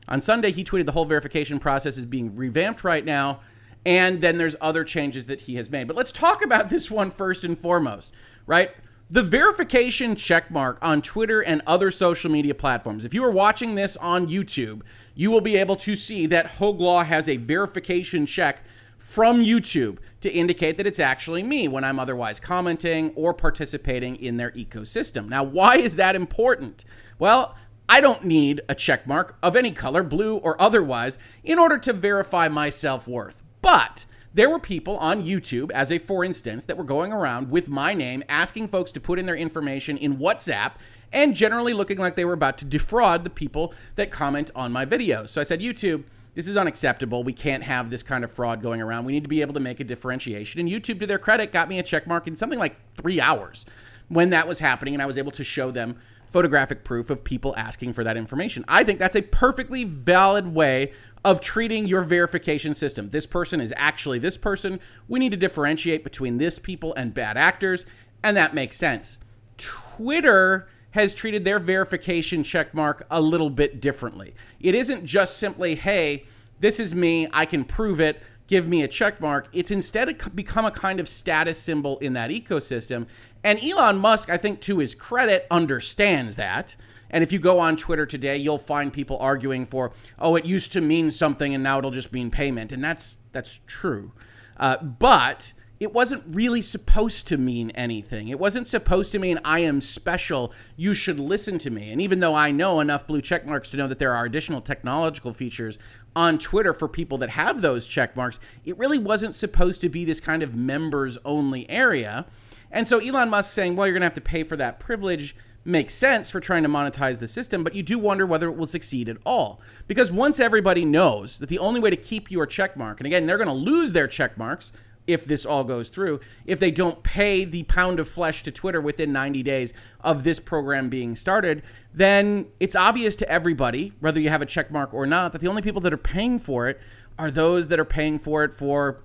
On 0.08 0.20
Sunday, 0.20 0.50
he 0.50 0.64
tweeted 0.64 0.86
the 0.86 0.92
whole 0.92 1.04
verification 1.04 1.60
process 1.60 1.96
is 1.96 2.04
being 2.04 2.34
revamped 2.34 2.82
right 2.82 3.04
now, 3.04 3.40
and 3.86 4.20
then 4.20 4.36
there's 4.36 4.56
other 4.60 4.82
changes 4.82 5.26
that 5.26 5.42
he 5.42 5.54
has 5.54 5.70
made. 5.70 5.86
But 5.86 5.96
let's 5.96 6.12
talk 6.12 6.44
about 6.44 6.70
this 6.70 6.90
one 6.90 7.10
first 7.10 7.44
and 7.44 7.56
foremost, 7.56 8.12
right? 8.46 8.72
The 9.12 9.22
verification 9.22 10.16
checkmark 10.16 10.78
on 10.80 11.02
Twitter 11.02 11.42
and 11.42 11.60
other 11.66 11.90
social 11.90 12.30
media 12.30 12.54
platforms. 12.54 13.04
If 13.04 13.12
you 13.12 13.22
are 13.24 13.30
watching 13.30 13.74
this 13.74 13.94
on 13.98 14.26
YouTube, 14.26 14.80
you 15.14 15.30
will 15.30 15.42
be 15.42 15.54
able 15.54 15.76
to 15.76 15.94
see 15.96 16.24
that 16.28 16.52
Hoeg 16.52 16.80
Law 16.80 17.04
has 17.04 17.28
a 17.28 17.36
verification 17.36 18.24
check 18.24 18.64
from 18.96 19.44
YouTube 19.44 19.98
to 20.22 20.32
indicate 20.32 20.78
that 20.78 20.86
it's 20.86 20.98
actually 20.98 21.42
me 21.42 21.68
when 21.68 21.84
I'm 21.84 22.00
otherwise 22.00 22.40
commenting 22.40 23.12
or 23.14 23.34
participating 23.34 24.16
in 24.16 24.38
their 24.38 24.52
ecosystem. 24.52 25.28
Now, 25.28 25.42
why 25.42 25.76
is 25.76 25.96
that 25.96 26.16
important? 26.16 26.86
Well, 27.18 27.54
I 27.90 28.00
don't 28.00 28.24
need 28.24 28.62
a 28.66 28.74
checkmark 28.74 29.34
of 29.42 29.56
any 29.56 29.72
color, 29.72 30.02
blue 30.02 30.36
or 30.36 30.58
otherwise, 30.58 31.18
in 31.44 31.58
order 31.58 31.76
to 31.76 31.92
verify 31.92 32.48
my 32.48 32.70
self 32.70 33.06
worth. 33.06 33.42
But 33.60 34.06
there 34.34 34.48
were 34.48 34.58
people 34.58 34.96
on 34.98 35.24
YouTube, 35.24 35.70
as 35.72 35.92
a 35.92 35.98
for 35.98 36.24
instance, 36.24 36.64
that 36.64 36.76
were 36.76 36.84
going 36.84 37.12
around 37.12 37.50
with 37.50 37.68
my 37.68 37.94
name 37.94 38.22
asking 38.28 38.68
folks 38.68 38.90
to 38.92 39.00
put 39.00 39.18
in 39.18 39.26
their 39.26 39.36
information 39.36 39.98
in 39.98 40.16
WhatsApp 40.16 40.72
and 41.12 41.36
generally 41.36 41.74
looking 41.74 41.98
like 41.98 42.14
they 42.14 42.24
were 42.24 42.32
about 42.32 42.56
to 42.58 42.64
defraud 42.64 43.24
the 43.24 43.30
people 43.30 43.74
that 43.96 44.10
comment 44.10 44.50
on 44.54 44.72
my 44.72 44.86
videos. 44.86 45.28
So 45.28 45.40
I 45.40 45.44
said, 45.44 45.60
YouTube, 45.60 46.04
this 46.34 46.48
is 46.48 46.56
unacceptable. 46.56 47.22
We 47.22 47.34
can't 47.34 47.62
have 47.62 47.90
this 47.90 48.02
kind 48.02 48.24
of 48.24 48.32
fraud 48.32 48.62
going 48.62 48.80
around. 48.80 49.04
We 49.04 49.12
need 49.12 49.24
to 49.24 49.28
be 49.28 49.42
able 49.42 49.52
to 49.54 49.60
make 49.60 49.80
a 49.80 49.84
differentiation. 49.84 50.60
And 50.60 50.68
YouTube, 50.68 50.98
to 51.00 51.06
their 51.06 51.18
credit, 51.18 51.52
got 51.52 51.68
me 51.68 51.78
a 51.78 51.82
check 51.82 52.06
mark 52.06 52.26
in 52.26 52.34
something 52.34 52.58
like 52.58 52.76
three 52.96 53.20
hours 53.20 53.66
when 54.08 54.30
that 54.30 54.48
was 54.48 54.58
happening, 54.58 54.94
and 54.94 55.02
I 55.02 55.06
was 55.06 55.18
able 55.18 55.32
to 55.32 55.44
show 55.44 55.70
them 55.70 55.96
photographic 56.32 56.82
proof 56.82 57.10
of 57.10 57.22
people 57.22 57.54
asking 57.56 57.92
for 57.92 58.02
that 58.04 58.16
information. 58.16 58.64
I 58.66 58.84
think 58.84 58.98
that's 58.98 59.16
a 59.16 59.22
perfectly 59.22 59.84
valid 59.84 60.46
way 60.54 60.92
of 61.24 61.40
treating 61.40 61.86
your 61.86 62.02
verification 62.02 62.74
system. 62.74 63.10
This 63.10 63.26
person 63.26 63.60
is 63.60 63.72
actually 63.76 64.18
this 64.18 64.36
person. 64.36 64.80
We 65.08 65.18
need 65.18 65.30
to 65.30 65.36
differentiate 65.36 66.04
between 66.04 66.38
this 66.38 66.58
people 66.58 66.94
and 66.94 67.14
bad 67.14 67.36
actors, 67.36 67.84
and 68.22 68.36
that 68.36 68.54
makes 68.54 68.76
sense. 68.76 69.18
Twitter 69.56 70.68
has 70.92 71.14
treated 71.14 71.44
their 71.44 71.58
verification 71.58 72.42
checkmark 72.42 73.02
a 73.10 73.20
little 73.20 73.50
bit 73.50 73.80
differently. 73.80 74.34
It 74.60 74.74
isn't 74.74 75.06
just 75.06 75.38
simply, 75.38 75.74
hey, 75.74 76.26
this 76.60 76.78
is 76.78 76.94
me, 76.94 77.28
I 77.32 77.46
can 77.46 77.64
prove 77.64 78.00
it, 78.00 78.22
give 78.46 78.68
me 78.68 78.82
a 78.82 78.88
checkmark. 78.88 79.46
It's 79.52 79.70
instead 79.70 80.34
become 80.34 80.64
a 80.64 80.70
kind 80.70 81.00
of 81.00 81.08
status 81.08 81.58
symbol 81.58 81.98
in 81.98 82.12
that 82.12 82.30
ecosystem. 82.30 83.06
And 83.42 83.58
Elon 83.62 83.98
Musk, 83.98 84.28
I 84.28 84.36
think 84.36 84.60
to 84.62 84.78
his 84.78 84.94
credit, 84.94 85.46
understands 85.50 86.36
that. 86.36 86.76
And 87.12 87.22
if 87.22 87.32
you 87.32 87.38
go 87.38 87.58
on 87.58 87.76
Twitter 87.76 88.06
today, 88.06 88.36
you'll 88.36 88.58
find 88.58 88.92
people 88.92 89.18
arguing 89.18 89.66
for, 89.66 89.92
oh, 90.18 90.34
it 90.36 90.44
used 90.44 90.72
to 90.72 90.80
mean 90.80 91.10
something 91.10 91.54
and 91.54 91.62
now 91.62 91.78
it'll 91.78 91.90
just 91.90 92.12
mean 92.12 92.30
payment. 92.30 92.72
And 92.72 92.82
that's 92.82 93.18
that's 93.32 93.60
true. 93.66 94.12
Uh, 94.56 94.78
but 94.78 95.52
it 95.82 95.92
wasn't 95.92 96.22
really 96.28 96.62
supposed 96.62 97.26
to 97.26 97.36
mean 97.36 97.70
anything. 97.70 98.28
It 98.28 98.38
wasn't 98.38 98.68
supposed 98.68 99.10
to 99.12 99.18
mean 99.18 99.40
I 99.44 99.60
am 99.60 99.80
special. 99.80 100.52
You 100.76 100.94
should 100.94 101.18
listen 101.18 101.58
to 101.58 101.70
me. 101.70 101.90
And 101.90 102.00
even 102.00 102.20
though 102.20 102.36
I 102.36 102.52
know 102.52 102.78
enough 102.78 103.06
blue 103.06 103.20
check 103.20 103.44
marks 103.44 103.70
to 103.70 103.76
know 103.76 103.88
that 103.88 103.98
there 103.98 104.14
are 104.14 104.24
additional 104.24 104.60
technological 104.60 105.32
features 105.32 105.78
on 106.14 106.38
Twitter 106.38 106.72
for 106.72 106.86
people 106.86 107.18
that 107.18 107.30
have 107.30 107.62
those 107.62 107.88
check 107.88 108.14
marks, 108.14 108.38
it 108.64 108.78
really 108.78 108.98
wasn't 108.98 109.34
supposed 109.34 109.80
to 109.80 109.88
be 109.88 110.04
this 110.04 110.20
kind 110.20 110.44
of 110.44 110.54
members 110.54 111.18
only 111.24 111.68
area. 111.68 112.26
And 112.70 112.86
so 112.86 113.00
Elon 113.00 113.30
Musk 113.30 113.52
saying, 113.52 113.74
well, 113.74 113.86
you're 113.88 113.94
going 113.94 114.02
to 114.02 114.06
have 114.06 114.14
to 114.14 114.20
pay 114.20 114.44
for 114.44 114.56
that 114.56 114.78
privilege 114.78 115.34
makes 115.64 115.94
sense 115.94 116.30
for 116.30 116.40
trying 116.40 116.62
to 116.62 116.68
monetize 116.68 117.20
the 117.20 117.28
system, 117.28 117.62
but 117.62 117.74
you 117.74 117.82
do 117.82 117.98
wonder 117.98 118.26
whether 118.26 118.48
it 118.48 118.56
will 118.56 118.66
succeed 118.66 119.08
at 119.08 119.16
all. 119.24 119.60
Because 119.86 120.10
once 120.10 120.40
everybody 120.40 120.84
knows 120.84 121.38
that 121.38 121.48
the 121.48 121.58
only 121.58 121.80
way 121.80 121.90
to 121.90 121.96
keep 121.96 122.30
your 122.30 122.46
check 122.46 122.76
mark, 122.76 122.98
and 123.00 123.06
again, 123.06 123.26
they're 123.26 123.36
going 123.36 123.48
to 123.48 123.54
lose 123.54 123.92
their 123.92 124.08
check 124.08 124.36
marks 124.36 124.72
if 125.06 125.24
this 125.24 125.44
all 125.44 125.64
goes 125.64 125.88
through, 125.88 126.20
if 126.46 126.60
they 126.60 126.70
don't 126.70 127.02
pay 127.02 127.44
the 127.44 127.64
pound 127.64 127.98
of 127.98 128.08
flesh 128.08 128.42
to 128.44 128.50
Twitter 128.52 128.80
within 128.80 129.12
90 129.12 129.42
days 129.42 129.72
of 130.00 130.22
this 130.22 130.38
program 130.38 130.88
being 130.88 131.16
started, 131.16 131.62
then 131.92 132.46
it's 132.60 132.76
obvious 132.76 133.16
to 133.16 133.28
everybody, 133.28 133.92
whether 134.00 134.20
you 134.20 134.28
have 134.28 134.42
a 134.42 134.46
check 134.46 134.70
mark 134.70 134.94
or 134.94 135.06
not, 135.06 135.32
that 135.32 135.40
the 135.40 135.48
only 135.48 135.62
people 135.62 135.80
that 135.80 135.92
are 135.92 135.96
paying 135.96 136.38
for 136.38 136.68
it 136.68 136.80
are 137.18 137.30
those 137.30 137.68
that 137.68 137.80
are 137.80 137.84
paying 137.84 138.18
for 138.18 138.44
it 138.44 138.54
for 138.54 139.00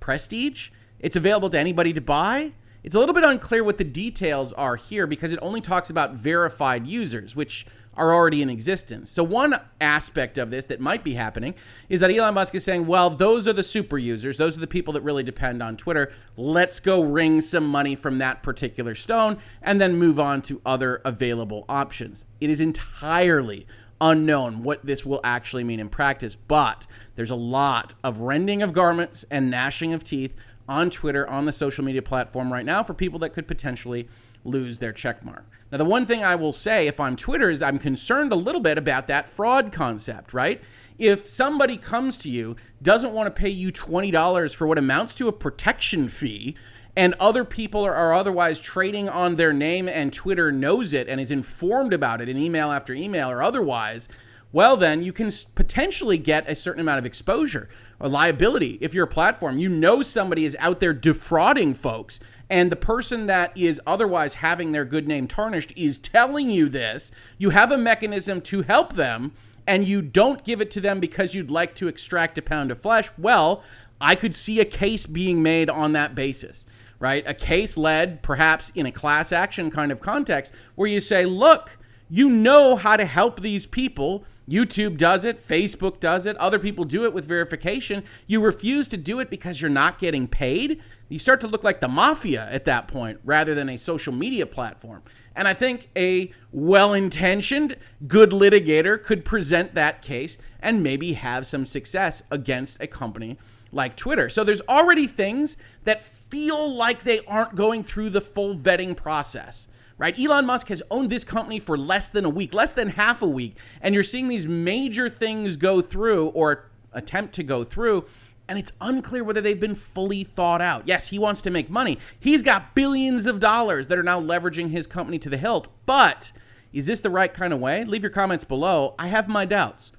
prestige. 0.00 0.70
It's 1.00 1.16
available 1.16 1.50
to 1.50 1.58
anybody 1.58 1.92
to 1.92 2.00
buy. 2.00 2.52
It's 2.82 2.96
a 2.96 2.98
little 2.98 3.14
bit 3.14 3.22
unclear 3.22 3.62
what 3.62 3.78
the 3.78 3.84
details 3.84 4.52
are 4.52 4.74
here 4.74 5.06
because 5.06 5.32
it 5.32 5.38
only 5.40 5.60
talks 5.60 5.88
about 5.88 6.14
verified 6.14 6.84
users, 6.86 7.36
which 7.36 7.64
are 7.94 8.12
already 8.12 8.42
in 8.42 8.50
existence. 8.50 9.10
So, 9.10 9.22
one 9.22 9.54
aspect 9.80 10.36
of 10.36 10.50
this 10.50 10.64
that 10.66 10.80
might 10.80 11.04
be 11.04 11.14
happening 11.14 11.54
is 11.88 12.00
that 12.00 12.10
Elon 12.10 12.34
Musk 12.34 12.54
is 12.54 12.64
saying, 12.64 12.86
well, 12.86 13.10
those 13.10 13.46
are 13.46 13.52
the 13.52 13.62
super 13.62 13.98
users. 13.98 14.36
Those 14.36 14.56
are 14.56 14.60
the 14.60 14.66
people 14.66 14.94
that 14.94 15.02
really 15.02 15.22
depend 15.22 15.62
on 15.62 15.76
Twitter. 15.76 16.10
Let's 16.36 16.80
go 16.80 17.02
wring 17.02 17.40
some 17.40 17.68
money 17.68 17.94
from 17.94 18.18
that 18.18 18.42
particular 18.42 18.94
stone 18.94 19.38
and 19.62 19.80
then 19.80 19.96
move 19.96 20.18
on 20.18 20.42
to 20.42 20.60
other 20.66 21.02
available 21.04 21.64
options. 21.68 22.24
It 22.40 22.50
is 22.50 22.60
entirely 22.60 23.66
unknown 24.00 24.64
what 24.64 24.84
this 24.84 25.06
will 25.06 25.20
actually 25.22 25.62
mean 25.62 25.78
in 25.78 25.88
practice, 25.88 26.34
but 26.34 26.86
there's 27.14 27.30
a 27.30 27.36
lot 27.36 27.94
of 28.02 28.18
rending 28.18 28.60
of 28.60 28.72
garments 28.72 29.24
and 29.30 29.50
gnashing 29.50 29.92
of 29.92 30.02
teeth 30.02 30.34
on 30.72 30.90
Twitter, 30.90 31.28
on 31.28 31.44
the 31.44 31.52
social 31.52 31.84
media 31.84 32.02
platform 32.02 32.52
right 32.52 32.64
now 32.64 32.82
for 32.82 32.94
people 32.94 33.18
that 33.20 33.30
could 33.30 33.46
potentially 33.46 34.08
lose 34.44 34.78
their 34.78 34.92
check 34.92 35.24
mark. 35.24 35.44
Now, 35.70 35.78
the 35.78 35.84
one 35.84 36.06
thing 36.06 36.24
I 36.24 36.34
will 36.34 36.52
say 36.52 36.86
if 36.86 36.98
I'm 36.98 37.16
Twitter 37.16 37.50
is 37.50 37.62
I'm 37.62 37.78
concerned 37.78 38.32
a 38.32 38.36
little 38.36 38.60
bit 38.60 38.78
about 38.78 39.06
that 39.06 39.28
fraud 39.28 39.72
concept, 39.72 40.34
right? 40.34 40.60
If 40.98 41.26
somebody 41.26 41.76
comes 41.76 42.16
to 42.18 42.30
you, 42.30 42.56
doesn't 42.82 43.12
want 43.12 43.26
to 43.26 43.40
pay 43.40 43.48
you 43.48 43.72
$20 43.72 44.54
for 44.54 44.66
what 44.66 44.78
amounts 44.78 45.14
to 45.14 45.28
a 45.28 45.32
protection 45.32 46.08
fee, 46.08 46.56
and 46.94 47.14
other 47.18 47.44
people 47.44 47.84
are, 47.84 47.94
are, 47.94 48.14
otherwise 48.14 48.60
trading 48.60 49.08
on 49.08 49.36
their 49.36 49.52
name 49.52 49.88
and 49.88 50.12
Twitter 50.12 50.52
knows 50.52 50.92
it 50.92 51.08
and 51.08 51.20
is 51.20 51.30
informed 51.30 51.94
about 51.94 52.20
it 52.20 52.28
in 52.28 52.36
email 52.36 52.70
after 52.70 52.92
email 52.92 53.30
or 53.30 53.42
otherwise, 53.42 54.08
well, 54.52 54.76
then 54.76 55.02
you 55.02 55.12
can 55.12 55.30
potentially 55.54 56.18
get 56.18 56.48
a 56.48 56.54
certain 56.54 56.80
amount 56.80 56.98
of 56.98 57.06
exposure 57.06 57.68
or 57.98 58.08
liability. 58.08 58.78
If 58.80 58.94
you're 58.94 59.04
a 59.04 59.08
platform, 59.08 59.58
you 59.58 59.68
know 59.68 60.02
somebody 60.02 60.44
is 60.44 60.56
out 60.60 60.80
there 60.80 60.92
defrauding 60.92 61.74
folks 61.74 62.20
and 62.52 62.70
the 62.70 62.76
person 62.76 63.28
that 63.28 63.56
is 63.56 63.80
otherwise 63.86 64.34
having 64.34 64.72
their 64.72 64.84
good 64.84 65.08
name 65.08 65.26
tarnished 65.26 65.72
is 65.74 65.96
telling 65.96 66.50
you 66.50 66.68
this, 66.68 67.10
you 67.38 67.48
have 67.48 67.70
a 67.70 67.78
mechanism 67.78 68.42
to 68.42 68.60
help 68.60 68.92
them, 68.92 69.32
and 69.66 69.86
you 69.86 70.02
don't 70.02 70.44
give 70.44 70.60
it 70.60 70.70
to 70.72 70.80
them 70.80 71.00
because 71.00 71.34
you'd 71.34 71.50
like 71.50 71.74
to 71.76 71.88
extract 71.88 72.36
a 72.36 72.42
pound 72.42 72.70
of 72.70 72.78
flesh, 72.78 73.08
well, 73.16 73.64
I 74.02 74.14
could 74.16 74.34
see 74.34 74.60
a 74.60 74.66
case 74.66 75.06
being 75.06 75.42
made 75.42 75.70
on 75.70 75.92
that 75.92 76.14
basis, 76.14 76.66
right? 76.98 77.24
A 77.26 77.32
case 77.32 77.78
led 77.78 78.20
perhaps 78.20 78.70
in 78.74 78.84
a 78.84 78.92
class 78.92 79.32
action 79.32 79.70
kind 79.70 79.90
of 79.90 80.02
context 80.02 80.52
where 80.74 80.88
you 80.88 81.00
say, 81.00 81.24
look, 81.24 81.78
you 82.10 82.28
know 82.28 82.76
how 82.76 82.96
to 82.96 83.06
help 83.06 83.40
these 83.40 83.64
people. 83.64 84.26
YouTube 84.52 84.98
does 84.98 85.24
it, 85.24 85.42
Facebook 85.42 85.98
does 85.98 86.26
it, 86.26 86.36
other 86.36 86.58
people 86.58 86.84
do 86.84 87.04
it 87.04 87.14
with 87.14 87.24
verification. 87.24 88.04
You 88.26 88.44
refuse 88.44 88.86
to 88.88 88.96
do 88.96 89.18
it 89.20 89.30
because 89.30 89.62
you're 89.62 89.70
not 89.70 89.98
getting 89.98 90.28
paid 90.28 90.82
you 91.12 91.18
start 91.18 91.42
to 91.42 91.46
look 91.46 91.62
like 91.62 91.80
the 91.80 91.88
mafia 91.88 92.48
at 92.50 92.64
that 92.64 92.88
point 92.88 93.20
rather 93.22 93.54
than 93.54 93.68
a 93.68 93.76
social 93.76 94.14
media 94.14 94.46
platform. 94.46 95.02
And 95.36 95.46
I 95.46 95.52
think 95.52 95.90
a 95.94 96.32
well 96.50 96.94
intentioned, 96.94 97.76
good 98.06 98.30
litigator 98.30 99.02
could 99.02 99.22
present 99.22 99.74
that 99.74 100.00
case 100.00 100.38
and 100.60 100.82
maybe 100.82 101.12
have 101.12 101.46
some 101.46 101.66
success 101.66 102.22
against 102.30 102.80
a 102.80 102.86
company 102.86 103.38
like 103.72 103.94
Twitter. 103.94 104.30
So 104.30 104.42
there's 104.42 104.62
already 104.62 105.06
things 105.06 105.58
that 105.84 106.02
feel 106.02 106.74
like 106.74 107.02
they 107.02 107.20
aren't 107.26 107.54
going 107.54 107.84
through 107.84 108.10
the 108.10 108.20
full 108.22 108.56
vetting 108.56 108.96
process 108.96 109.68
right? 110.02 110.18
Elon 110.18 110.44
Musk 110.44 110.66
has 110.66 110.82
owned 110.90 111.10
this 111.10 111.22
company 111.22 111.60
for 111.60 111.78
less 111.78 112.08
than 112.08 112.24
a 112.24 112.28
week, 112.28 112.52
less 112.52 112.74
than 112.74 112.88
half 112.88 113.22
a 113.22 113.26
week, 113.26 113.56
and 113.80 113.94
you're 113.94 114.02
seeing 114.02 114.26
these 114.26 114.48
major 114.48 115.08
things 115.08 115.56
go 115.56 115.80
through 115.80 116.26
or 116.30 116.68
attempt 116.92 117.32
to 117.34 117.44
go 117.44 117.62
through. 117.62 118.04
And 118.48 118.58
it's 118.58 118.72
unclear 118.80 119.22
whether 119.22 119.40
they've 119.40 119.60
been 119.60 119.76
fully 119.76 120.24
thought 120.24 120.60
out. 120.60 120.88
Yes, 120.88 121.10
he 121.10 121.20
wants 121.20 121.40
to 121.42 121.50
make 121.50 121.70
money. 121.70 122.00
He's 122.18 122.42
got 122.42 122.74
billions 122.74 123.26
of 123.26 123.38
dollars 123.38 123.86
that 123.86 123.96
are 123.96 124.02
now 124.02 124.20
leveraging 124.20 124.70
his 124.70 124.88
company 124.88 125.20
to 125.20 125.30
the 125.30 125.36
hilt. 125.36 125.68
But 125.86 126.32
is 126.72 126.86
this 126.86 127.00
the 127.00 127.08
right 127.08 127.32
kind 127.32 127.52
of 127.52 127.60
way? 127.60 127.84
Leave 127.84 128.02
your 128.02 128.10
comments 128.10 128.42
below. 128.42 128.96
I 128.98 129.06
have 129.06 129.28
my 129.28 129.44
doubts. 129.44 129.92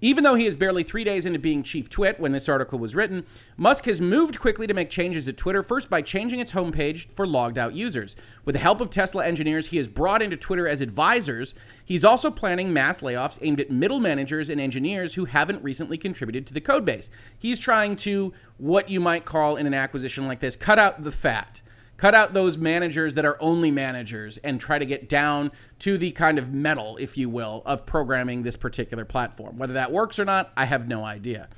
Even 0.00 0.24
though 0.24 0.34
he 0.34 0.46
is 0.46 0.56
barely 0.56 0.82
three 0.82 1.04
days 1.04 1.24
into 1.24 1.38
being 1.38 1.62
chief 1.62 1.88
twit 1.88 2.20
when 2.20 2.32
this 2.32 2.48
article 2.48 2.78
was 2.78 2.94
written, 2.94 3.24
Musk 3.56 3.86
has 3.86 4.00
moved 4.00 4.38
quickly 4.38 4.66
to 4.66 4.74
make 4.74 4.90
changes 4.90 5.26
at 5.26 5.38
Twitter, 5.38 5.62
first 5.62 5.88
by 5.88 6.02
changing 6.02 6.38
its 6.38 6.52
homepage 6.52 7.08
for 7.14 7.26
logged 7.26 7.56
out 7.56 7.74
users. 7.74 8.14
With 8.44 8.54
the 8.54 8.58
help 8.58 8.82
of 8.82 8.90
Tesla 8.90 9.24
engineers 9.24 9.68
he 9.68 9.78
has 9.78 9.88
brought 9.88 10.20
into 10.20 10.36
Twitter 10.36 10.68
as 10.68 10.82
advisors, 10.82 11.54
he's 11.84 12.04
also 12.04 12.30
planning 12.30 12.72
mass 12.72 13.00
layoffs 13.00 13.38
aimed 13.40 13.60
at 13.60 13.70
middle 13.70 14.00
managers 14.00 14.50
and 14.50 14.60
engineers 14.60 15.14
who 15.14 15.24
haven't 15.24 15.64
recently 15.64 15.96
contributed 15.96 16.46
to 16.46 16.54
the 16.54 16.60
codebase. 16.60 17.08
He's 17.38 17.58
trying 17.58 17.96
to, 17.96 18.34
what 18.58 18.90
you 18.90 19.00
might 19.00 19.24
call 19.24 19.56
in 19.56 19.66
an 19.66 19.74
acquisition 19.74 20.26
like 20.26 20.40
this, 20.40 20.56
cut 20.56 20.78
out 20.78 21.04
the 21.04 21.12
fat 21.12 21.62
cut 21.96 22.14
out 22.14 22.34
those 22.34 22.58
managers 22.58 23.14
that 23.14 23.24
are 23.24 23.36
only 23.40 23.70
managers 23.70 24.38
and 24.38 24.60
try 24.60 24.78
to 24.78 24.86
get 24.86 25.08
down 25.08 25.50
to 25.80 25.96
the 25.98 26.10
kind 26.12 26.38
of 26.38 26.52
metal, 26.52 26.96
if 26.98 27.16
you 27.16 27.28
will, 27.28 27.62
of 27.64 27.86
programming 27.86 28.42
this 28.42 28.56
particular 28.56 29.04
platform. 29.04 29.56
Whether 29.56 29.74
that 29.74 29.92
works 29.92 30.18
or 30.18 30.24
not, 30.24 30.52
I 30.56 30.66
have 30.66 30.88
no 30.88 31.04
idea. 31.04 31.48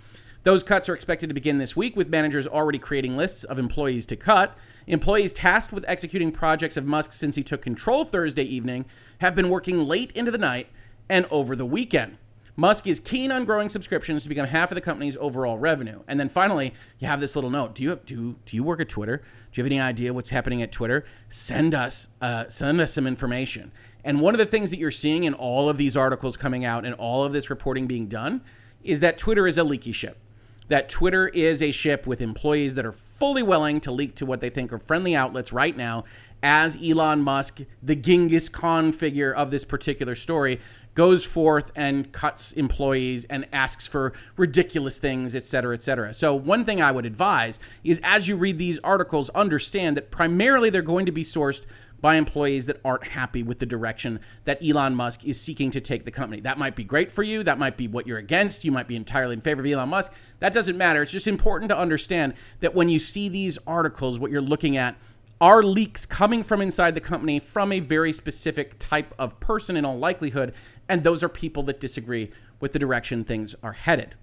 Those 0.44 0.62
cuts 0.62 0.88
are 0.88 0.94
expected 0.94 1.28
to 1.28 1.34
begin 1.34 1.58
this 1.58 1.76
week, 1.76 1.96
with 1.96 2.08
managers 2.08 2.46
already 2.46 2.78
creating 2.78 3.16
lists 3.16 3.44
of 3.44 3.58
employees 3.58 4.06
to 4.06 4.16
cut. 4.16 4.56
Employees 4.86 5.32
tasked 5.32 5.72
with 5.72 5.84
executing 5.88 6.32
projects 6.32 6.76
of 6.76 6.86
Musk 6.86 7.12
since 7.12 7.34
he 7.34 7.42
took 7.42 7.60
control 7.60 8.04
Thursday 8.04 8.44
evening 8.44 8.86
have 9.18 9.34
been 9.34 9.50
working 9.50 9.86
late 9.86 10.12
into 10.12 10.30
the 10.30 10.38
night 10.38 10.68
and 11.08 11.26
over 11.30 11.56
the 11.56 11.66
weekend. 11.66 12.16
Musk 12.58 12.88
is 12.88 12.98
keen 12.98 13.30
on 13.30 13.44
growing 13.44 13.68
subscriptions 13.68 14.24
to 14.24 14.28
become 14.28 14.44
half 14.44 14.72
of 14.72 14.74
the 14.74 14.80
company's 14.80 15.16
overall 15.20 15.60
revenue. 15.60 16.02
And 16.08 16.18
then 16.18 16.28
finally, 16.28 16.74
you 16.98 17.06
have 17.06 17.20
this 17.20 17.36
little 17.36 17.50
note: 17.50 17.76
Do 17.76 17.84
you 17.84 18.00
do 18.04 18.34
do 18.44 18.56
you 18.56 18.64
work 18.64 18.80
at 18.80 18.88
Twitter? 18.88 19.18
Do 19.18 19.60
you 19.60 19.62
have 19.62 19.70
any 19.70 19.80
idea 19.80 20.12
what's 20.12 20.30
happening 20.30 20.60
at 20.60 20.72
Twitter? 20.72 21.06
Send 21.28 21.72
us 21.72 22.08
uh, 22.20 22.48
send 22.48 22.80
us 22.80 22.92
some 22.92 23.06
information. 23.06 23.70
And 24.02 24.20
one 24.20 24.34
of 24.34 24.38
the 24.38 24.46
things 24.46 24.70
that 24.70 24.78
you're 24.80 24.90
seeing 24.90 25.22
in 25.22 25.34
all 25.34 25.68
of 25.68 25.78
these 25.78 25.96
articles 25.96 26.36
coming 26.36 26.64
out 26.64 26.84
and 26.84 26.96
all 26.96 27.22
of 27.22 27.32
this 27.32 27.48
reporting 27.48 27.86
being 27.86 28.08
done 28.08 28.40
is 28.82 28.98
that 28.98 29.18
Twitter 29.18 29.46
is 29.46 29.56
a 29.56 29.62
leaky 29.62 29.92
ship. 29.92 30.18
That 30.66 30.88
Twitter 30.88 31.28
is 31.28 31.62
a 31.62 31.70
ship 31.70 32.08
with 32.08 32.20
employees 32.20 32.74
that 32.74 32.84
are 32.84 32.92
fully 32.92 33.42
willing 33.42 33.80
to 33.82 33.92
leak 33.92 34.16
to 34.16 34.26
what 34.26 34.40
they 34.40 34.50
think 34.50 34.72
are 34.72 34.78
friendly 34.80 35.14
outlets 35.14 35.52
right 35.52 35.76
now 35.76 36.04
as 36.42 36.78
Elon 36.82 37.22
Musk, 37.22 37.60
the 37.82 37.96
Genghis 37.96 38.48
Khan 38.48 38.92
figure 38.92 39.32
of 39.32 39.50
this 39.50 39.64
particular 39.64 40.14
story, 40.14 40.60
goes 40.94 41.24
forth 41.24 41.70
and 41.76 42.10
cuts 42.10 42.52
employees 42.52 43.24
and 43.26 43.46
asks 43.52 43.86
for 43.86 44.12
ridiculous 44.36 44.98
things, 44.98 45.34
et 45.34 45.46
cetera, 45.46 45.72
et 45.74 45.82
cetera. 45.82 46.12
So, 46.12 46.34
one 46.34 46.64
thing 46.64 46.82
I 46.82 46.90
would 46.90 47.06
advise 47.06 47.60
is 47.84 48.00
as 48.02 48.26
you 48.26 48.36
read 48.36 48.58
these 48.58 48.80
articles, 48.80 49.30
understand 49.30 49.96
that 49.96 50.10
primarily 50.10 50.70
they're 50.70 50.82
going 50.82 51.06
to 51.06 51.12
be 51.12 51.22
sourced 51.22 51.66
by 52.00 52.16
employees 52.16 52.66
that 52.66 52.80
aren't 52.84 53.04
happy 53.08 53.42
with 53.42 53.58
the 53.58 53.66
direction 53.66 54.20
that 54.44 54.58
Elon 54.60 54.94
Musk 54.94 55.24
is 55.24 55.40
seeking 55.40 55.70
to 55.72 55.80
take 55.80 56.04
the 56.04 56.10
company. 56.10 56.40
That 56.40 56.58
might 56.58 56.76
be 56.76 56.84
great 56.84 57.10
for 57.10 57.22
you. 57.22 57.42
That 57.42 57.58
might 57.58 57.76
be 57.76 57.88
what 57.88 58.06
you're 58.06 58.18
against. 58.18 58.64
You 58.64 58.72
might 58.72 58.88
be 58.88 58.96
entirely 58.96 59.34
in 59.34 59.40
favor 59.40 59.62
of 59.62 59.66
Elon 59.66 59.88
Musk. 59.88 60.12
That 60.38 60.54
doesn't 60.54 60.76
matter. 60.76 61.02
It's 61.02 61.12
just 61.12 61.26
important 61.26 61.70
to 61.70 61.78
understand 61.78 62.34
that 62.60 62.74
when 62.74 62.88
you 62.88 63.00
see 63.00 63.28
these 63.28 63.58
articles, 63.66 64.18
what 64.18 64.30
you're 64.30 64.40
looking 64.40 64.76
at 64.76 64.96
are 65.40 65.62
leaks 65.62 66.04
coming 66.04 66.42
from 66.42 66.60
inside 66.60 66.94
the 66.94 67.00
company 67.00 67.38
from 67.38 67.72
a 67.72 67.80
very 67.80 68.12
specific 68.12 68.78
type 68.78 69.14
of 69.18 69.38
person 69.40 69.76
in 69.76 69.84
all 69.84 69.98
likelihood 69.98 70.52
and 70.88 71.02
those 71.02 71.22
are 71.22 71.28
people 71.28 71.62
that 71.64 71.80
disagree 71.80 72.30
with 72.60 72.72
the 72.72 72.78
direction 72.78 73.22
things 73.22 73.54
are 73.62 73.72
headed. 73.72 74.14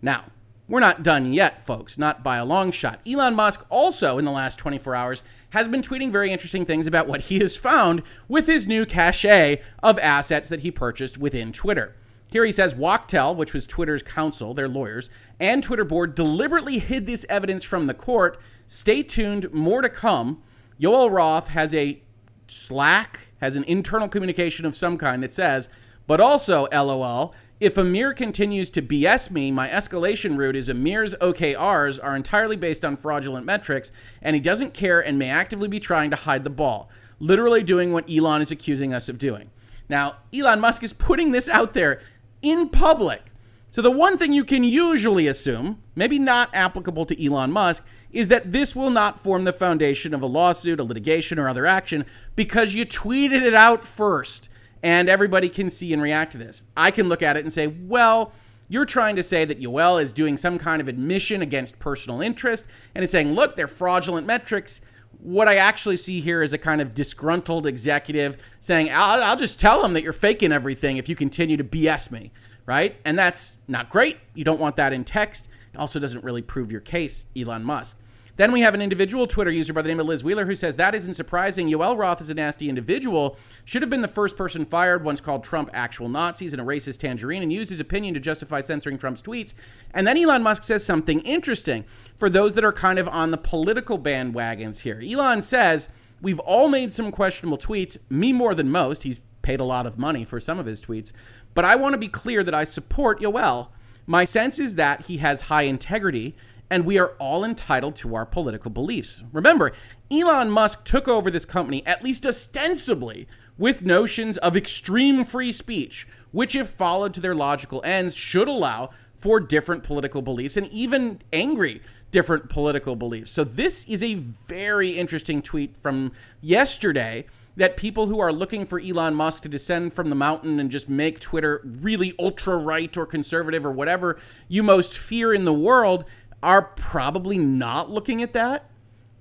Now, 0.00 0.26
we're 0.68 0.80
not 0.80 1.02
done 1.02 1.32
yet, 1.32 1.66
folks, 1.66 1.98
not 1.98 2.22
by 2.22 2.36
a 2.36 2.44
long 2.44 2.70
shot. 2.70 3.00
Elon 3.06 3.34
Musk 3.34 3.66
also, 3.68 4.16
in 4.16 4.24
the 4.24 4.30
last 4.30 4.58
24 4.58 4.94
hours, 4.94 5.22
has 5.50 5.68
been 5.68 5.82
tweeting 5.82 6.10
very 6.10 6.30
interesting 6.30 6.64
things 6.64 6.86
about 6.86 7.08
what 7.08 7.22
he 7.22 7.40
has 7.40 7.56
found 7.56 8.02
with 8.28 8.46
his 8.46 8.66
new 8.66 8.86
cache 8.86 9.58
of 9.82 9.98
assets 9.98 10.48
that 10.48 10.60
he 10.60 10.70
purchased 10.70 11.18
within 11.18 11.52
Twitter. 11.52 11.94
Here 12.28 12.46
he 12.46 12.52
says 12.52 12.72
Wachtell, 12.72 13.36
which 13.36 13.52
was 13.52 13.66
Twitter's 13.66 14.02
counsel, 14.02 14.54
their 14.54 14.68
lawyers, 14.68 15.10
and 15.38 15.62
Twitter 15.62 15.84
board 15.84 16.14
deliberately 16.14 16.78
hid 16.78 17.06
this 17.06 17.26
evidence 17.28 17.62
from 17.64 17.86
the 17.86 17.92
court. 17.92 18.40
Stay 18.66 19.02
tuned, 19.02 19.52
more 19.52 19.82
to 19.82 19.90
come. 19.90 20.42
Yoel 20.82 21.10
Roth 21.10 21.48
has 21.48 21.72
a 21.74 22.02
Slack, 22.48 23.28
has 23.40 23.54
an 23.54 23.64
internal 23.64 24.08
communication 24.08 24.66
of 24.66 24.76
some 24.76 24.98
kind 24.98 25.22
that 25.22 25.32
says 25.32 25.68
but 26.06 26.20
also, 26.20 26.66
lol, 26.72 27.34
if 27.60 27.78
Amir 27.78 28.12
continues 28.12 28.70
to 28.70 28.82
BS 28.82 29.30
me, 29.30 29.50
my 29.50 29.68
escalation 29.68 30.36
route 30.36 30.56
is 30.56 30.68
Amir's 30.68 31.14
OKRs 31.20 32.02
are 32.02 32.16
entirely 32.16 32.56
based 32.56 32.84
on 32.84 32.96
fraudulent 32.96 33.46
metrics, 33.46 33.92
and 34.20 34.34
he 34.34 34.40
doesn't 34.40 34.74
care 34.74 35.00
and 35.00 35.18
may 35.18 35.30
actively 35.30 35.68
be 35.68 35.78
trying 35.78 36.10
to 36.10 36.16
hide 36.16 36.42
the 36.42 36.50
ball, 36.50 36.90
literally 37.20 37.62
doing 37.62 37.92
what 37.92 38.10
Elon 38.10 38.42
is 38.42 38.50
accusing 38.50 38.92
us 38.92 39.08
of 39.08 39.18
doing. 39.18 39.50
Now, 39.88 40.16
Elon 40.34 40.60
Musk 40.60 40.82
is 40.82 40.92
putting 40.92 41.30
this 41.30 41.48
out 41.48 41.74
there 41.74 42.02
in 42.40 42.68
public. 42.68 43.26
So, 43.70 43.80
the 43.80 43.90
one 43.90 44.18
thing 44.18 44.32
you 44.32 44.44
can 44.44 44.64
usually 44.64 45.28
assume, 45.28 45.80
maybe 45.94 46.18
not 46.18 46.50
applicable 46.52 47.06
to 47.06 47.24
Elon 47.24 47.52
Musk, 47.52 47.86
is 48.12 48.28
that 48.28 48.52
this 48.52 48.76
will 48.76 48.90
not 48.90 49.18
form 49.18 49.44
the 49.44 49.52
foundation 49.52 50.12
of 50.12 50.22
a 50.22 50.26
lawsuit, 50.26 50.78
a 50.78 50.84
litigation, 50.84 51.38
or 51.38 51.48
other 51.48 51.66
action 51.66 52.04
because 52.36 52.74
you 52.74 52.84
tweeted 52.84 53.42
it 53.42 53.54
out 53.54 53.84
first 53.84 54.48
and 54.82 55.08
everybody 55.08 55.48
can 55.48 55.70
see 55.70 55.92
and 55.92 56.02
react 56.02 56.32
to 56.32 56.38
this. 56.38 56.62
I 56.76 56.90
can 56.90 57.08
look 57.08 57.22
at 57.22 57.36
it 57.36 57.44
and 57.44 57.52
say, 57.52 57.68
well, 57.68 58.32
you're 58.68 58.84
trying 58.84 59.16
to 59.16 59.22
say 59.22 59.44
that 59.44 59.60
Yoel 59.60 60.02
is 60.02 60.12
doing 60.12 60.36
some 60.36 60.58
kind 60.58 60.80
of 60.80 60.88
admission 60.88 61.42
against 61.42 61.78
personal 61.78 62.20
interest 62.20 62.66
and 62.94 63.04
is 63.04 63.10
saying, 63.10 63.32
look, 63.34 63.54
they're 63.54 63.68
fraudulent 63.68 64.26
metrics. 64.26 64.80
What 65.20 65.46
I 65.46 65.56
actually 65.56 65.98
see 65.98 66.20
here 66.20 66.42
is 66.42 66.52
a 66.52 66.58
kind 66.58 66.80
of 66.80 66.94
disgruntled 66.94 67.66
executive 67.66 68.38
saying, 68.60 68.88
I'll, 68.90 69.22
I'll 69.22 69.36
just 69.36 69.60
tell 69.60 69.82
them 69.82 69.92
that 69.92 70.02
you're 70.02 70.12
faking 70.12 70.52
everything 70.52 70.96
if 70.96 71.08
you 71.08 71.14
continue 71.14 71.56
to 71.56 71.64
BS 71.64 72.10
me, 72.10 72.32
right? 72.66 72.96
And 73.04 73.18
that's 73.18 73.58
not 73.68 73.88
great. 73.88 74.18
You 74.34 74.44
don't 74.44 74.60
want 74.60 74.76
that 74.76 74.92
in 74.92 75.04
text. 75.04 75.48
It 75.72 75.78
also 75.78 76.00
doesn't 76.00 76.24
really 76.24 76.42
prove 76.42 76.72
your 76.72 76.80
case, 76.80 77.26
Elon 77.36 77.64
Musk. 77.64 77.98
Then 78.36 78.50
we 78.50 78.62
have 78.62 78.72
an 78.72 78.80
individual 78.80 79.26
Twitter 79.26 79.50
user 79.50 79.74
by 79.74 79.82
the 79.82 79.88
name 79.88 80.00
of 80.00 80.06
Liz 80.06 80.24
Wheeler 80.24 80.46
who 80.46 80.56
says 80.56 80.76
that 80.76 80.94
isn't 80.94 81.14
surprising. 81.14 81.68
Yoel 81.68 81.98
Roth 81.98 82.20
is 82.20 82.30
a 82.30 82.34
nasty 82.34 82.68
individual. 82.68 83.36
Should 83.64 83.82
have 83.82 83.90
been 83.90 84.00
the 84.00 84.08
first 84.08 84.36
person 84.36 84.64
fired. 84.64 85.04
Once 85.04 85.20
called 85.20 85.44
Trump 85.44 85.68
actual 85.74 86.08
Nazis 86.08 86.54
and 86.54 86.62
a 86.62 86.64
racist 86.64 87.00
tangerine, 87.00 87.42
and 87.42 87.52
used 87.52 87.68
his 87.70 87.80
opinion 87.80 88.14
to 88.14 88.20
justify 88.20 88.62
censoring 88.62 88.96
Trump's 88.96 89.20
tweets. 89.20 89.52
And 89.92 90.06
then 90.06 90.16
Elon 90.16 90.42
Musk 90.42 90.64
says 90.64 90.84
something 90.84 91.20
interesting 91.20 91.84
for 92.16 92.30
those 92.30 92.54
that 92.54 92.64
are 92.64 92.72
kind 92.72 92.98
of 92.98 93.06
on 93.08 93.32
the 93.32 93.38
political 93.38 93.98
bandwagons 93.98 94.80
here. 94.80 95.02
Elon 95.04 95.42
says 95.42 95.88
we've 96.22 96.40
all 96.40 96.68
made 96.68 96.92
some 96.92 97.12
questionable 97.12 97.58
tweets. 97.58 97.98
Me 98.08 98.32
more 98.32 98.54
than 98.54 98.70
most. 98.70 99.02
He's 99.02 99.20
paid 99.42 99.60
a 99.60 99.64
lot 99.64 99.86
of 99.86 99.98
money 99.98 100.24
for 100.24 100.40
some 100.40 100.58
of 100.58 100.66
his 100.66 100.80
tweets. 100.80 101.12
But 101.52 101.66
I 101.66 101.76
want 101.76 101.92
to 101.92 101.98
be 101.98 102.08
clear 102.08 102.42
that 102.44 102.54
I 102.54 102.64
support 102.64 103.20
Yoel. 103.20 103.68
My 104.06 104.24
sense 104.24 104.58
is 104.58 104.76
that 104.76 105.02
he 105.02 105.18
has 105.18 105.42
high 105.42 105.62
integrity 105.62 106.34
and 106.72 106.86
we 106.86 106.98
are 106.98 107.14
all 107.18 107.44
entitled 107.44 107.94
to 107.94 108.14
our 108.14 108.24
political 108.24 108.70
beliefs. 108.70 109.22
Remember, 109.30 109.72
Elon 110.10 110.50
Musk 110.50 110.84
took 110.84 111.06
over 111.06 111.30
this 111.30 111.44
company, 111.44 111.86
at 111.86 112.02
least 112.02 112.24
ostensibly, 112.24 113.28
with 113.58 113.82
notions 113.82 114.38
of 114.38 114.56
extreme 114.56 115.22
free 115.22 115.52
speech, 115.52 116.08
which, 116.30 116.56
if 116.56 116.70
followed 116.70 117.12
to 117.12 117.20
their 117.20 117.34
logical 117.34 117.82
ends, 117.84 118.16
should 118.16 118.48
allow 118.48 118.88
for 119.18 119.38
different 119.38 119.82
political 119.82 120.22
beliefs 120.22 120.56
and 120.56 120.66
even 120.68 121.20
angry 121.30 121.82
different 122.10 122.48
political 122.48 122.96
beliefs. 122.96 123.30
So, 123.30 123.44
this 123.44 123.86
is 123.86 124.02
a 124.02 124.14
very 124.14 124.92
interesting 124.92 125.42
tweet 125.42 125.76
from 125.76 126.12
yesterday 126.40 127.26
that 127.56 127.76
people 127.76 128.06
who 128.06 128.18
are 128.18 128.32
looking 128.32 128.64
for 128.64 128.80
Elon 128.80 129.14
Musk 129.14 129.42
to 129.42 129.48
descend 129.48 129.92
from 129.92 130.08
the 130.08 130.16
mountain 130.16 130.58
and 130.58 130.70
just 130.70 130.88
make 130.88 131.20
Twitter 131.20 131.60
really 131.64 132.14
ultra 132.18 132.56
right 132.56 132.96
or 132.96 133.04
conservative 133.04 133.66
or 133.66 133.72
whatever 133.72 134.18
you 134.48 134.62
most 134.62 134.96
fear 134.96 135.34
in 135.34 135.44
the 135.44 135.52
world 135.52 136.04
are 136.42 136.62
probably 136.62 137.38
not 137.38 137.90
looking 137.90 138.22
at 138.22 138.32
that. 138.32 138.68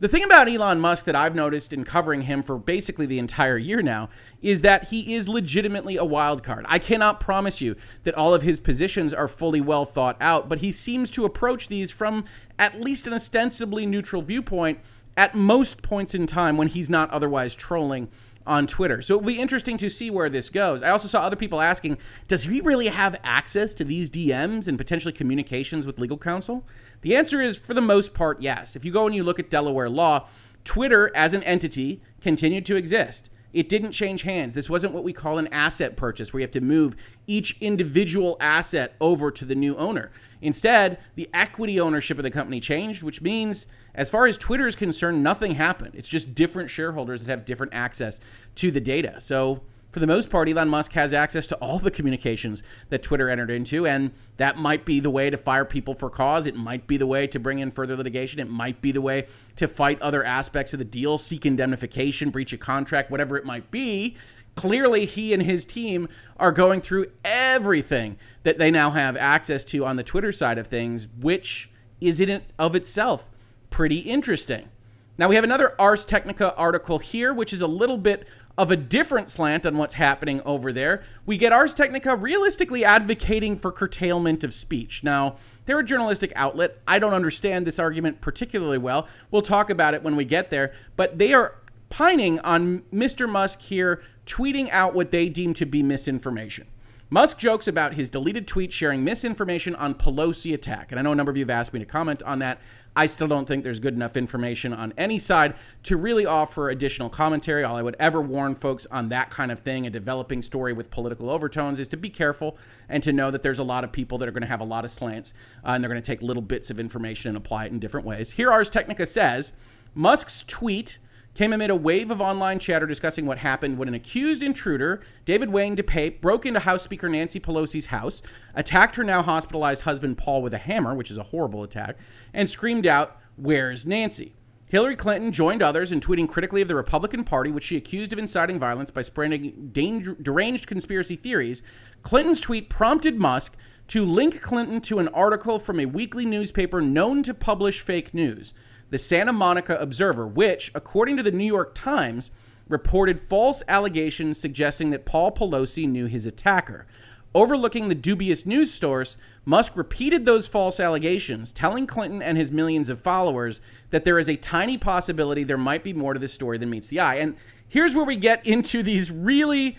The 0.01 0.07
thing 0.07 0.23
about 0.23 0.49
Elon 0.49 0.79
Musk 0.79 1.05
that 1.05 1.15
I've 1.15 1.35
noticed 1.35 1.71
in 1.71 1.83
covering 1.83 2.23
him 2.23 2.41
for 2.41 2.57
basically 2.57 3.05
the 3.05 3.19
entire 3.19 3.57
year 3.57 3.83
now 3.83 4.09
is 4.41 4.61
that 4.61 4.87
he 4.87 5.13
is 5.13 5.29
legitimately 5.29 5.95
a 5.95 6.03
wild 6.03 6.41
card. 6.41 6.65
I 6.67 6.79
cannot 6.79 7.19
promise 7.19 7.61
you 7.61 7.75
that 8.03 8.15
all 8.15 8.33
of 8.33 8.41
his 8.41 8.59
positions 8.59 9.13
are 9.13 9.27
fully 9.27 9.61
well 9.61 9.85
thought 9.85 10.17
out, 10.19 10.49
but 10.49 10.57
he 10.57 10.71
seems 10.71 11.11
to 11.11 11.23
approach 11.23 11.67
these 11.67 11.91
from 11.91 12.25
at 12.57 12.81
least 12.81 13.05
an 13.05 13.13
ostensibly 13.13 13.85
neutral 13.85 14.23
viewpoint 14.23 14.79
at 15.15 15.35
most 15.35 15.83
points 15.83 16.15
in 16.15 16.25
time 16.25 16.57
when 16.57 16.69
he's 16.69 16.89
not 16.89 17.11
otherwise 17.11 17.53
trolling 17.53 18.09
on 18.45 18.67
Twitter. 18.67 19.01
So 19.01 19.15
it'll 19.15 19.27
be 19.27 19.39
interesting 19.39 19.77
to 19.77 19.89
see 19.89 20.09
where 20.09 20.29
this 20.29 20.49
goes. 20.49 20.81
I 20.81 20.89
also 20.89 21.07
saw 21.07 21.21
other 21.21 21.35
people 21.35 21.61
asking, 21.61 21.97
does 22.27 22.43
he 22.43 22.61
really 22.61 22.87
have 22.87 23.19
access 23.23 23.73
to 23.75 23.83
these 23.83 24.09
DMs 24.09 24.67
and 24.67 24.77
potentially 24.77 25.13
communications 25.13 25.85
with 25.85 25.99
legal 25.99 26.17
counsel? 26.17 26.65
The 27.01 27.15
answer 27.15 27.41
is, 27.41 27.57
for 27.57 27.73
the 27.73 27.81
most 27.81 28.13
part, 28.13 28.41
yes. 28.41 28.75
If 28.75 28.85
you 28.85 28.91
go 28.91 29.05
and 29.05 29.15
you 29.15 29.23
look 29.23 29.39
at 29.39 29.49
Delaware 29.49 29.89
law, 29.89 30.27
Twitter 30.63 31.11
as 31.15 31.33
an 31.33 31.43
entity 31.43 32.01
continued 32.21 32.65
to 32.67 32.75
exist. 32.75 33.29
It 33.53 33.67
didn't 33.67 33.91
change 33.91 34.21
hands. 34.21 34.53
This 34.53 34.69
wasn't 34.69 34.93
what 34.93 35.03
we 35.03 35.11
call 35.11 35.37
an 35.37 35.47
asset 35.47 35.97
purchase, 35.97 36.31
where 36.31 36.39
you 36.39 36.45
have 36.45 36.51
to 36.51 36.61
move 36.61 36.95
each 37.27 37.59
individual 37.59 38.37
asset 38.39 38.95
over 39.01 39.29
to 39.31 39.43
the 39.43 39.55
new 39.55 39.75
owner. 39.75 40.11
Instead, 40.41 40.99
the 41.15 41.29
equity 41.33 41.79
ownership 41.79 42.17
of 42.17 42.23
the 42.23 42.31
company 42.31 42.59
changed, 42.59 43.03
which 43.03 43.21
means, 43.21 43.65
as 43.93 44.09
far 44.09 44.25
as 44.25 44.37
Twitter 44.37 44.67
is 44.67 44.75
concerned, 44.75 45.23
nothing 45.23 45.55
happened. 45.55 45.95
It's 45.95 46.09
just 46.09 46.33
different 46.33 46.69
shareholders 46.69 47.23
that 47.23 47.29
have 47.31 47.45
different 47.45 47.73
access 47.73 48.19
to 48.55 48.71
the 48.71 48.79
data. 48.79 49.19
So, 49.19 49.61
for 49.91 49.99
the 49.99 50.07
most 50.07 50.29
part, 50.29 50.47
Elon 50.47 50.69
Musk 50.69 50.93
has 50.93 51.11
access 51.11 51.45
to 51.47 51.55
all 51.57 51.77
the 51.77 51.91
communications 51.91 52.63
that 52.87 53.03
Twitter 53.03 53.29
entered 53.29 53.51
into, 53.51 53.85
and 53.85 54.11
that 54.37 54.57
might 54.57 54.85
be 54.85 55.01
the 55.01 55.09
way 55.09 55.29
to 55.29 55.37
fire 55.37 55.65
people 55.65 55.93
for 55.93 56.09
cause. 56.09 56.47
It 56.47 56.55
might 56.55 56.87
be 56.87 56.95
the 56.95 57.05
way 57.05 57.27
to 57.27 57.39
bring 57.39 57.59
in 57.59 57.71
further 57.71 57.97
litigation. 57.97 58.39
It 58.39 58.49
might 58.49 58.81
be 58.81 58.93
the 58.93 59.01
way 59.01 59.27
to 59.57 59.67
fight 59.67 60.01
other 60.01 60.23
aspects 60.23 60.71
of 60.71 60.79
the 60.79 60.85
deal, 60.85 61.17
seek 61.17 61.45
indemnification, 61.45 62.29
breach 62.29 62.53
of 62.53 62.61
contract, 62.61 63.11
whatever 63.11 63.35
it 63.35 63.43
might 63.43 63.69
be. 63.69 64.15
Clearly, 64.55 65.05
he 65.05 65.33
and 65.33 65.43
his 65.43 65.65
team 65.65 66.07
are 66.37 66.53
going 66.53 66.79
through 66.79 67.07
everything 67.25 68.17
that 68.43 68.57
they 68.57 68.71
now 68.71 68.91
have 68.91 69.17
access 69.17 69.65
to 69.65 69.85
on 69.85 69.97
the 69.97 70.03
Twitter 70.03 70.31
side 70.31 70.57
of 70.57 70.67
things, 70.67 71.09
which 71.19 71.69
is 71.99 72.21
in 72.21 72.41
of 72.57 72.75
itself 72.75 73.27
pretty 73.71 73.99
interesting. 73.99 74.69
Now, 75.17 75.27
we 75.27 75.35
have 75.35 75.43
another 75.43 75.75
Ars 75.79 76.05
Technica 76.05 76.55
article 76.55 76.99
here, 76.99 77.33
which 77.33 77.53
is 77.53 77.61
a 77.61 77.67
little 77.67 77.97
bit 77.97 78.27
of 78.57 78.69
a 78.69 78.75
different 78.75 79.29
slant 79.29 79.65
on 79.65 79.77
what's 79.77 79.95
happening 79.95 80.41
over 80.45 80.71
there. 80.71 81.03
We 81.25 81.37
get 81.37 81.51
Ars 81.51 81.73
Technica 81.73 82.15
realistically 82.15 82.85
advocating 82.85 83.55
for 83.55 83.71
curtailment 83.71 84.43
of 84.43 84.53
speech. 84.53 85.03
Now, 85.03 85.37
they're 85.65 85.79
a 85.79 85.85
journalistic 85.85 86.31
outlet. 86.35 86.79
I 86.87 86.99
don't 86.99 87.13
understand 87.13 87.65
this 87.65 87.79
argument 87.79 88.21
particularly 88.21 88.77
well. 88.77 89.07
We'll 89.31 89.41
talk 89.41 89.69
about 89.69 89.93
it 89.93 90.03
when 90.03 90.15
we 90.15 90.25
get 90.25 90.49
there, 90.49 90.73
but 90.95 91.17
they 91.17 91.33
are 91.33 91.55
pining 91.89 92.39
on 92.41 92.83
Mr. 92.93 93.27
Musk 93.27 93.61
here 93.61 94.01
tweeting 94.25 94.69
out 94.69 94.93
what 94.93 95.11
they 95.11 95.29
deem 95.29 95.53
to 95.55 95.65
be 95.65 95.81
misinformation. 95.81 96.67
Musk 97.13 97.37
jokes 97.37 97.67
about 97.67 97.95
his 97.95 98.09
deleted 98.09 98.47
tweet 98.47 98.71
sharing 98.71 99.03
misinformation 99.03 99.75
on 99.75 99.93
Pelosi 99.93 100.53
attack. 100.53 100.91
And 100.91 100.99
I 100.99 101.03
know 101.03 101.11
a 101.11 101.15
number 101.15 101.29
of 101.29 101.35
you 101.35 101.43
have 101.43 101.49
asked 101.49 101.73
me 101.73 101.79
to 101.81 101.85
comment 101.85 102.23
on 102.23 102.39
that. 102.39 102.61
I 102.95 103.05
still 103.05 103.27
don't 103.27 103.47
think 103.47 103.63
there's 103.63 103.79
good 103.79 103.93
enough 103.93 104.17
information 104.17 104.73
on 104.73 104.93
any 104.97 105.17
side 105.17 105.55
to 105.83 105.95
really 105.95 106.25
offer 106.25 106.69
additional 106.69 107.09
commentary. 107.09 107.63
All 107.63 107.77
I 107.77 107.81
would 107.81 107.95
ever 107.99 108.21
warn 108.21 108.53
folks 108.53 108.85
on 108.91 109.09
that 109.09 109.29
kind 109.29 109.51
of 109.51 109.61
thing, 109.61 109.87
a 109.87 109.89
developing 109.89 110.41
story 110.41 110.73
with 110.73 110.91
political 110.91 111.29
overtones, 111.29 111.79
is 111.79 111.87
to 111.89 111.97
be 111.97 112.09
careful 112.09 112.57
and 112.89 113.01
to 113.03 113.13
know 113.13 113.31
that 113.31 113.43
there's 113.43 113.59
a 113.59 113.63
lot 113.63 113.85
of 113.85 113.93
people 113.93 114.17
that 114.17 114.27
are 114.27 114.31
going 114.31 114.41
to 114.41 114.47
have 114.47 114.59
a 114.59 114.65
lot 114.65 114.83
of 114.83 114.91
slants 114.91 115.33
uh, 115.63 115.69
and 115.69 115.83
they're 115.83 115.89
going 115.89 116.01
to 116.01 116.05
take 116.05 116.21
little 116.21 116.41
bits 116.41 116.69
of 116.69 116.79
information 116.79 117.29
and 117.29 117.37
apply 117.37 117.65
it 117.65 117.71
in 117.71 117.79
different 117.79 118.05
ways. 118.05 118.31
Here, 118.31 118.51
Ars 118.51 118.69
Technica 118.69 119.05
says 119.05 119.53
Musk's 119.95 120.43
tweet 120.45 120.99
came 121.33 121.53
amid 121.53 121.69
a 121.69 121.75
wave 121.75 122.11
of 122.11 122.19
online 122.19 122.59
chatter 122.59 122.85
discussing 122.85 123.25
what 123.25 123.37
happened 123.37 123.77
when 123.77 123.87
an 123.87 123.93
accused 123.93 124.43
intruder, 124.43 125.01
David 125.25 125.49
Wayne 125.49 125.75
DePape, 125.75 126.19
broke 126.19 126.45
into 126.45 126.59
House 126.59 126.83
Speaker 126.83 127.07
Nancy 127.07 127.39
Pelosi's 127.39 127.87
house, 127.87 128.21
attacked 128.53 128.97
her 128.97 129.03
now 129.03 129.21
hospitalized 129.21 129.83
husband 129.83 130.17
Paul 130.17 130.41
with 130.41 130.53
a 130.53 130.57
hammer, 130.57 130.93
which 130.93 131.09
is 131.09 131.17
a 131.17 131.23
horrible 131.23 131.63
attack, 131.63 131.97
and 132.33 132.49
screamed 132.49 132.85
out, 132.85 133.17
Where's 133.37 133.85
Nancy? 133.85 134.35
Hillary 134.65 134.95
Clinton 134.95 135.33
joined 135.33 135.61
others 135.61 135.91
in 135.91 135.99
tweeting 135.99 136.29
critically 136.29 136.61
of 136.61 136.69
the 136.69 136.75
Republican 136.75 137.25
Party, 137.25 137.51
which 137.51 137.65
she 137.65 137.75
accused 137.75 138.13
of 138.13 138.19
inciting 138.19 138.57
violence 138.57 138.89
by 138.89 139.01
spreading 139.01 139.69
deranged 139.73 140.67
conspiracy 140.67 141.17
theories. 141.17 141.61
Clinton's 142.03 142.39
tweet 142.39 142.69
prompted 142.69 143.17
Musk 143.17 143.57
to 143.87 144.05
link 144.05 144.41
Clinton 144.41 144.79
to 144.79 144.99
an 144.99 145.09
article 145.09 145.59
from 145.59 145.79
a 145.81 145.85
weekly 145.85 146.25
newspaper 146.25 146.81
known 146.81 147.21
to 147.23 147.33
publish 147.33 147.81
fake 147.81 148.13
news 148.13 148.53
the 148.91 148.99
Santa 148.99 149.33
Monica 149.33 149.75
Observer, 149.77 150.27
which, 150.27 150.71
according 150.75 151.17
to 151.17 151.23
the 151.23 151.31
New 151.31 151.45
York 151.45 151.73
Times, 151.73 152.29
reported 152.67 153.19
false 153.19 153.63
allegations 153.67 154.39
suggesting 154.39 154.91
that 154.91 155.05
Paul 155.05 155.31
Pelosi 155.31 155.87
knew 155.87 156.05
his 156.05 156.25
attacker. 156.25 156.85
Overlooking 157.33 157.87
the 157.87 157.95
dubious 157.95 158.45
news 158.45 158.73
source, 158.73 159.15
Musk 159.45 159.77
repeated 159.77 160.25
those 160.25 160.47
false 160.47 160.79
allegations, 160.79 161.53
telling 161.53 161.87
Clinton 161.87 162.21
and 162.21 162.37
his 162.37 162.51
millions 162.51 162.89
of 162.89 163.01
followers 163.01 163.61
that 163.89 164.03
there 164.03 164.19
is 164.19 164.29
a 164.29 164.35
tiny 164.35 164.77
possibility 164.77 165.43
there 165.43 165.57
might 165.57 165.83
be 165.83 165.93
more 165.93 166.13
to 166.13 166.19
this 166.19 166.33
story 166.33 166.57
than 166.57 166.69
meets 166.69 166.89
the 166.89 166.99
eye. 166.99 167.15
And 167.15 167.37
here's 167.67 167.95
where 167.95 168.05
we 168.05 168.17
get 168.17 168.45
into 168.45 168.83
these 168.83 169.09
really 169.09 169.77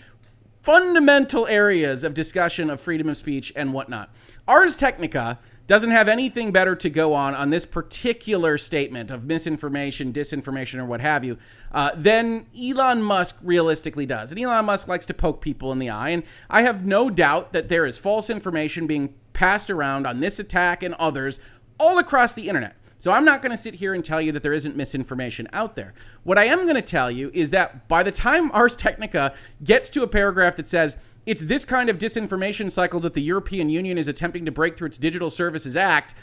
fundamental 0.63 1.45
areas 1.47 2.03
of 2.03 2.15
discussion 2.15 2.71
of 2.71 2.81
freedom 2.81 3.09
of 3.09 3.17
speech 3.17 3.53
and 3.55 3.71
whatnot. 3.73 4.11
Ars 4.47 4.75
Technica 4.75 5.37
doesn't 5.65 5.91
have 5.91 6.09
anything 6.09 6.51
better 6.51 6.75
to 6.75 6.89
go 6.89 7.13
on 7.13 7.33
on 7.33 7.49
this 7.49 7.65
particular 7.65 8.57
statement 8.57 9.09
of 9.09 9.23
misinformation, 9.23 10.11
disinformation, 10.11 10.79
or 10.79 10.85
what 10.85 10.99
have 10.99 11.23
you, 11.23 11.37
uh, 11.71 11.91
than 11.95 12.45
Elon 12.57 13.01
Musk 13.01 13.37
realistically 13.41 14.05
does. 14.05 14.31
And 14.31 14.39
Elon 14.39 14.65
Musk 14.65 14.87
likes 14.87 15.05
to 15.05 15.13
poke 15.13 15.41
people 15.41 15.71
in 15.71 15.79
the 15.79 15.89
eye. 15.89 16.09
And 16.09 16.23
I 16.49 16.63
have 16.63 16.85
no 16.85 17.09
doubt 17.09 17.53
that 17.53 17.69
there 17.69 17.85
is 17.85 17.97
false 17.97 18.29
information 18.29 18.87
being 18.87 19.13
passed 19.31 19.69
around 19.69 20.05
on 20.05 20.19
this 20.19 20.37
attack 20.37 20.83
and 20.83 20.93
others 20.95 21.39
all 21.79 21.97
across 21.97 22.35
the 22.35 22.49
internet. 22.49 22.75
So 22.99 23.11
I'm 23.11 23.25
not 23.25 23.41
going 23.41 23.51
to 23.51 23.57
sit 23.57 23.73
here 23.75 23.93
and 23.93 24.03
tell 24.03 24.21
you 24.21 24.31
that 24.31 24.43
there 24.43 24.53
isn't 24.53 24.77
misinformation 24.77 25.49
out 25.51 25.75
there. 25.75 25.93
What 26.23 26.37
I 26.37 26.45
am 26.45 26.63
going 26.63 26.75
to 26.75 26.81
tell 26.81 27.11
you 27.11 27.31
is 27.33 27.51
that 27.51 27.89
by 27.89 28.01
the 28.01 28.13
time 28.13 28.49
Ars 28.51 28.77
Technica 28.77 29.33
gets 29.61 29.89
to 29.89 30.03
a 30.03 30.07
paragraph 30.07 30.55
that 30.55 30.67
says, 30.67 30.95
it's 31.25 31.41
this 31.43 31.65
kind 31.65 31.89
of 31.89 31.97
disinformation 31.97 32.71
cycle 32.71 32.99
that 33.01 33.13
the 33.13 33.21
European 33.21 33.69
Union 33.69 33.97
is 33.97 34.07
attempting 34.07 34.45
to 34.45 34.51
break 34.51 34.77
through 34.77 34.87
its 34.87 34.97
Digital 34.97 35.29
Services 35.29 35.77
Act. 35.77 36.13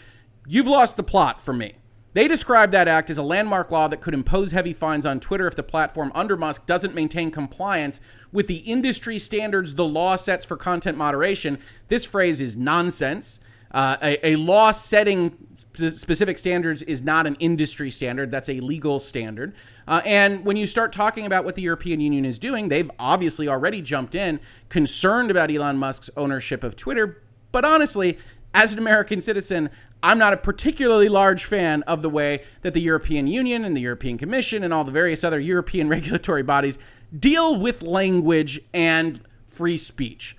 You've 0.46 0.66
lost 0.66 0.96
the 0.96 1.02
plot 1.02 1.40
for 1.40 1.52
me. 1.52 1.76
They 2.12 2.26
describe 2.26 2.72
that 2.72 2.88
act 2.88 3.08
as 3.08 3.18
a 3.18 3.22
landmark 3.22 3.70
law 3.70 3.86
that 3.86 4.00
could 4.00 4.14
impose 4.14 4.50
heavy 4.50 4.72
fines 4.72 5.06
on 5.06 5.20
Twitter 5.20 5.46
if 5.46 5.54
the 5.54 5.62
platform 5.62 6.10
under 6.14 6.36
Musk 6.36 6.66
doesn't 6.66 6.94
maintain 6.94 7.30
compliance 7.30 8.00
with 8.32 8.48
the 8.48 8.58
industry 8.58 9.18
standards 9.18 9.76
the 9.76 9.84
law 9.84 10.16
sets 10.16 10.44
for 10.44 10.56
content 10.56 10.98
moderation. 10.98 11.58
This 11.86 12.04
phrase 12.04 12.40
is 12.40 12.56
nonsense. 12.56 13.38
Uh, 13.70 13.96
a, 14.02 14.33
a, 14.33 14.37
law 14.37 14.72
setting 14.72 15.37
sp- 15.54 15.94
specific 15.94 16.38
standards 16.38 16.83
is 16.83 17.02
not 17.02 17.26
an 17.26 17.37
industry 17.37 17.90
standard, 17.90 18.30
that's 18.30 18.48
a 18.48 18.59
legal 18.61 18.98
standard. 18.98 19.54
Uh, 19.87 20.00
and 20.04 20.44
when 20.44 20.56
you 20.56 20.66
start 20.66 20.92
talking 20.92 21.24
about 21.24 21.44
what 21.44 21.54
the 21.54 21.62
European 21.62 22.00
Union 22.00 22.24
is 22.24 22.38
doing, 22.38 22.68
they've 22.68 22.90
obviously 22.98 23.48
already 23.48 23.80
jumped 23.80 24.14
in, 24.14 24.40
concerned 24.68 25.30
about 25.30 25.50
Elon 25.50 25.76
Musk's 25.76 26.11
ownership 26.16 26.64
of 26.64 26.74
Twitter. 26.74 27.22
But 27.52 27.64
honestly, 27.64 28.18
as 28.54 28.72
an 28.72 28.78
American 28.78 29.20
citizen, 29.20 29.70
I'm 30.02 30.18
not 30.18 30.33
a 30.33 30.37
particularly 30.37 31.09
large 31.09 31.44
fan 31.44 31.83
of 31.85 32.02
the 32.02 32.09
way 32.09 32.42
that 32.62 32.74
the 32.74 32.80
European 32.80 33.26
Union 33.26 33.64
and 33.64 33.76
the 33.76 33.80
European 33.80 34.18
Commission 34.18 34.64
and 34.64 34.72
all 34.72 34.85
the 34.85 34.92
various 34.92 35.22
other 35.22 35.38
European 35.38 35.88
regulatory 35.90 36.42
bodies 36.42 36.78
deal 37.16 37.59
with 37.59 37.83
language 37.83 38.61
and 38.72 39.20
free 39.46 39.76
speech. 39.76 40.37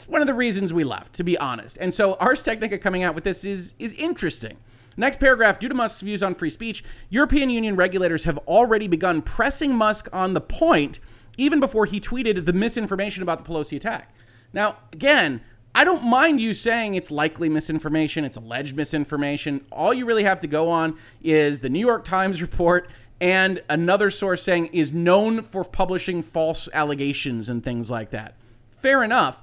It's 0.00 0.08
one 0.08 0.22
of 0.22 0.26
the 0.26 0.32
reasons 0.32 0.72
we 0.72 0.82
left, 0.82 1.12
to 1.16 1.24
be 1.24 1.36
honest. 1.36 1.76
And 1.78 1.92
so 1.92 2.14
Ars 2.14 2.42
Technica 2.42 2.78
coming 2.78 3.02
out 3.02 3.14
with 3.14 3.22
this 3.22 3.44
is 3.44 3.74
is 3.78 3.92
interesting. 3.94 4.56
Next 4.96 5.20
paragraph 5.20 5.58
Due 5.58 5.68
to 5.68 5.74
Musk's 5.74 6.00
views 6.00 6.22
on 6.22 6.34
free 6.34 6.48
speech, 6.48 6.82
European 7.10 7.50
Union 7.50 7.76
regulators 7.76 8.24
have 8.24 8.38
already 8.48 8.88
begun 8.88 9.20
pressing 9.20 9.74
Musk 9.74 10.08
on 10.10 10.32
the 10.32 10.40
point 10.40 11.00
even 11.36 11.60
before 11.60 11.84
he 11.84 12.00
tweeted 12.00 12.46
the 12.46 12.54
misinformation 12.54 13.22
about 13.22 13.44
the 13.44 13.52
Pelosi 13.52 13.76
attack. 13.76 14.14
Now, 14.54 14.78
again, 14.90 15.42
I 15.74 15.84
don't 15.84 16.02
mind 16.02 16.40
you 16.40 16.54
saying 16.54 16.94
it's 16.94 17.10
likely 17.10 17.50
misinformation, 17.50 18.24
it's 18.24 18.38
alleged 18.38 18.74
misinformation. 18.74 19.66
All 19.70 19.92
you 19.92 20.06
really 20.06 20.24
have 20.24 20.40
to 20.40 20.46
go 20.46 20.70
on 20.70 20.96
is 21.22 21.60
the 21.60 21.68
New 21.68 21.86
York 21.86 22.06
Times 22.06 22.40
report 22.40 22.88
and 23.20 23.62
another 23.68 24.10
source 24.10 24.42
saying 24.42 24.68
is 24.72 24.94
known 24.94 25.42
for 25.42 25.62
publishing 25.62 26.22
false 26.22 26.70
allegations 26.72 27.50
and 27.50 27.62
things 27.62 27.90
like 27.90 28.12
that. 28.12 28.34
Fair 28.70 29.04
enough. 29.04 29.42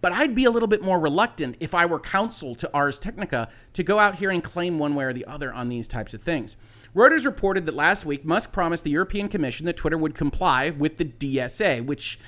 But 0.00 0.12
I'd 0.12 0.34
be 0.34 0.44
a 0.44 0.50
little 0.50 0.68
bit 0.68 0.82
more 0.82 1.00
reluctant 1.00 1.56
if 1.60 1.74
I 1.74 1.86
were 1.86 1.98
counsel 1.98 2.54
to 2.56 2.70
Ars 2.72 2.98
Technica 2.98 3.48
to 3.72 3.82
go 3.82 3.98
out 3.98 4.16
here 4.16 4.30
and 4.30 4.42
claim 4.42 4.78
one 4.78 4.94
way 4.94 5.04
or 5.04 5.12
the 5.12 5.24
other 5.24 5.52
on 5.52 5.68
these 5.68 5.88
types 5.88 6.14
of 6.14 6.22
things. 6.22 6.56
Reuters 6.94 7.26
reported 7.26 7.66
that 7.66 7.74
last 7.74 8.06
week 8.06 8.24
Musk 8.24 8.52
promised 8.52 8.84
the 8.84 8.90
European 8.90 9.28
Commission 9.28 9.66
that 9.66 9.76
Twitter 9.76 9.98
would 9.98 10.14
comply 10.14 10.70
with 10.70 10.98
the 10.98 11.04
DSA, 11.04 11.84
which 11.84 12.18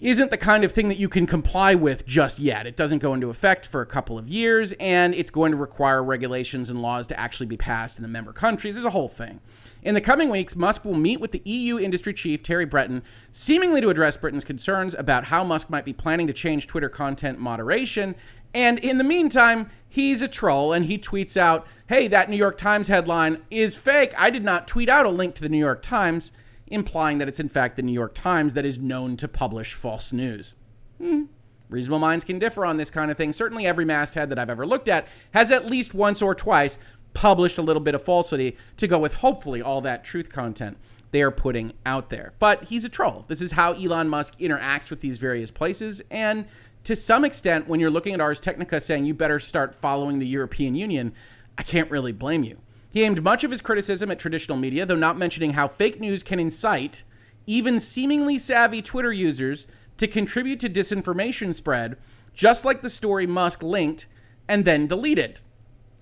isn't 0.00 0.30
the 0.30 0.36
kind 0.36 0.62
of 0.62 0.72
thing 0.72 0.88
that 0.88 0.98
you 0.98 1.08
can 1.08 1.26
comply 1.26 1.74
with 1.74 2.06
just 2.06 2.38
yet. 2.38 2.66
It 2.66 2.76
doesn't 2.76 3.00
go 3.00 3.14
into 3.14 3.30
effect 3.30 3.66
for 3.66 3.80
a 3.80 3.86
couple 3.86 4.16
of 4.16 4.28
years, 4.28 4.72
and 4.78 5.14
it's 5.14 5.30
going 5.30 5.50
to 5.50 5.56
require 5.56 6.02
regulations 6.02 6.70
and 6.70 6.80
laws 6.80 7.06
to 7.08 7.18
actually 7.18 7.46
be 7.46 7.56
passed 7.56 7.98
in 7.98 8.02
the 8.02 8.08
member 8.08 8.32
countries. 8.32 8.74
There's 8.74 8.84
a 8.84 8.90
whole 8.90 9.08
thing. 9.08 9.40
In 9.82 9.94
the 9.94 10.00
coming 10.00 10.28
weeks, 10.28 10.56
Musk 10.56 10.84
will 10.84 10.94
meet 10.94 11.20
with 11.20 11.30
the 11.30 11.42
EU 11.44 11.78
industry 11.78 12.12
chief, 12.12 12.42
Thierry 12.42 12.64
Breton, 12.64 13.02
seemingly 13.30 13.80
to 13.80 13.90
address 13.90 14.16
Breton's 14.16 14.44
concerns 14.44 14.94
about 14.94 15.24
how 15.24 15.44
Musk 15.44 15.70
might 15.70 15.84
be 15.84 15.92
planning 15.92 16.26
to 16.26 16.32
change 16.32 16.66
Twitter 16.66 16.88
content 16.88 17.38
moderation. 17.38 18.16
And 18.52 18.78
in 18.80 18.98
the 18.98 19.04
meantime, 19.04 19.70
he's 19.88 20.20
a 20.20 20.28
troll 20.28 20.72
and 20.72 20.86
he 20.86 20.98
tweets 20.98 21.36
out, 21.36 21.66
hey, 21.88 22.08
that 22.08 22.28
New 22.28 22.36
York 22.36 22.58
Times 22.58 22.88
headline 22.88 23.42
is 23.50 23.76
fake. 23.76 24.12
I 24.18 24.30
did 24.30 24.42
not 24.42 24.66
tweet 24.66 24.88
out 24.88 25.06
a 25.06 25.10
link 25.10 25.36
to 25.36 25.42
the 25.42 25.48
New 25.48 25.58
York 25.58 25.82
Times, 25.82 26.32
implying 26.66 27.18
that 27.18 27.28
it's 27.28 27.40
in 27.40 27.48
fact 27.48 27.76
the 27.76 27.82
New 27.82 27.92
York 27.92 28.14
Times 28.14 28.54
that 28.54 28.66
is 28.66 28.78
known 28.78 29.16
to 29.18 29.28
publish 29.28 29.74
false 29.74 30.12
news. 30.12 30.54
Hmm. 30.98 31.24
Reasonable 31.68 31.98
minds 31.98 32.24
can 32.24 32.38
differ 32.38 32.64
on 32.64 32.78
this 32.78 32.90
kind 32.90 33.10
of 33.10 33.16
thing. 33.18 33.32
Certainly, 33.32 33.66
every 33.66 33.84
masthead 33.84 34.30
that 34.30 34.38
I've 34.38 34.48
ever 34.48 34.66
looked 34.66 34.88
at 34.88 35.06
has 35.32 35.50
at 35.50 35.66
least 35.66 35.92
once 35.92 36.22
or 36.22 36.34
twice 36.34 36.78
published 37.14 37.58
a 37.58 37.62
little 37.62 37.80
bit 37.80 37.94
of 37.94 38.02
falsity 38.02 38.56
to 38.76 38.86
go 38.86 38.98
with 38.98 39.14
hopefully 39.14 39.60
all 39.62 39.80
that 39.80 40.04
truth 40.04 40.30
content. 40.30 40.76
they 41.10 41.22
are 41.22 41.30
putting 41.30 41.72
out 41.86 42.10
there. 42.10 42.34
But 42.38 42.64
he's 42.64 42.84
a 42.84 42.88
troll. 42.88 43.24
This 43.28 43.40
is 43.40 43.52
how 43.52 43.72
Elon 43.72 44.08
Musk 44.08 44.38
interacts 44.38 44.90
with 44.90 45.00
these 45.00 45.18
various 45.18 45.50
places. 45.50 46.02
And 46.10 46.46
to 46.84 46.94
some 46.94 47.24
extent, 47.24 47.66
when 47.66 47.80
you're 47.80 47.90
looking 47.90 48.14
at 48.14 48.20
Ars 48.20 48.40
Technica 48.40 48.80
saying 48.80 49.06
you 49.06 49.14
better 49.14 49.40
start 49.40 49.74
following 49.74 50.18
the 50.18 50.26
European 50.26 50.74
Union, 50.74 51.12
I 51.56 51.62
can't 51.62 51.90
really 51.90 52.12
blame 52.12 52.44
you. 52.44 52.58
He 52.90 53.04
aimed 53.04 53.22
much 53.22 53.44
of 53.44 53.50
his 53.50 53.60
criticism 53.60 54.10
at 54.10 54.18
traditional 54.18 54.58
media, 54.58 54.86
though 54.86 54.96
not 54.96 55.18
mentioning 55.18 55.52
how 55.52 55.68
fake 55.68 56.00
news 56.00 56.22
can 56.22 56.38
incite 56.38 57.04
even 57.46 57.80
seemingly 57.80 58.38
savvy 58.38 58.82
Twitter 58.82 59.12
users 59.12 59.66
to 59.96 60.06
contribute 60.06 60.60
to 60.60 60.68
disinformation 60.68 61.54
spread, 61.54 61.96
just 62.34 62.64
like 62.64 62.82
the 62.82 62.90
story 62.90 63.26
Musk 63.26 63.62
linked 63.62 64.06
and 64.46 64.64
then 64.64 64.86
deleted. 64.86 65.40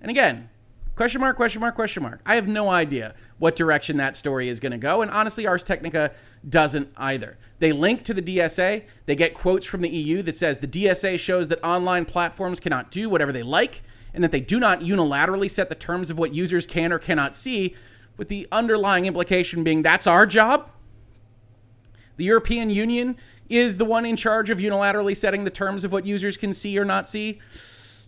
And 0.01 0.11
again, 0.11 0.49
question 0.97 1.21
mark, 1.21 1.37
question 1.37 1.61
mark, 1.61 1.75
question 1.75 2.03
mark. 2.03 2.19
I 2.25 2.35
have 2.35 2.47
no 2.47 2.69
idea 2.69 3.13
what 3.37 3.55
direction 3.55 3.97
that 3.97 4.15
story 4.15 4.49
is 4.49 4.59
going 4.59 4.71
to 4.71 4.77
go. 4.79 5.03
And 5.03 5.11
honestly, 5.11 5.45
Ars 5.45 5.63
Technica 5.63 6.11
doesn't 6.47 6.91
either. 6.97 7.37
They 7.59 7.71
link 7.71 8.03
to 8.05 8.13
the 8.15 8.21
DSA. 8.21 8.83
They 9.05 9.15
get 9.15 9.35
quotes 9.35 9.65
from 9.67 9.81
the 9.81 9.89
EU 9.89 10.23
that 10.23 10.35
says 10.35 10.57
the 10.57 10.67
DSA 10.67 11.19
shows 11.19 11.47
that 11.49 11.63
online 11.63 12.05
platforms 12.05 12.59
cannot 12.59 12.89
do 12.91 13.09
whatever 13.09 13.31
they 13.31 13.43
like 13.43 13.83
and 14.13 14.23
that 14.23 14.31
they 14.31 14.39
do 14.39 14.59
not 14.59 14.81
unilaterally 14.81 15.49
set 15.49 15.69
the 15.69 15.75
terms 15.75 16.09
of 16.09 16.17
what 16.17 16.33
users 16.33 16.65
can 16.65 16.91
or 16.91 16.97
cannot 16.97 17.35
see, 17.35 17.75
with 18.17 18.29
the 18.29 18.47
underlying 18.51 19.05
implication 19.05 19.63
being 19.63 19.83
that's 19.83 20.07
our 20.07 20.25
job. 20.25 20.71
The 22.15 22.25
European 22.25 22.71
Union 22.71 23.15
is 23.47 23.77
the 23.77 23.85
one 23.85 24.05
in 24.05 24.15
charge 24.15 24.49
of 24.49 24.57
unilaterally 24.57 25.15
setting 25.15 25.43
the 25.43 25.51
terms 25.51 25.83
of 25.83 25.91
what 25.91 26.07
users 26.07 26.35
can 26.35 26.55
see 26.55 26.77
or 26.79 26.83
not 26.83 27.07
see. 27.07 27.39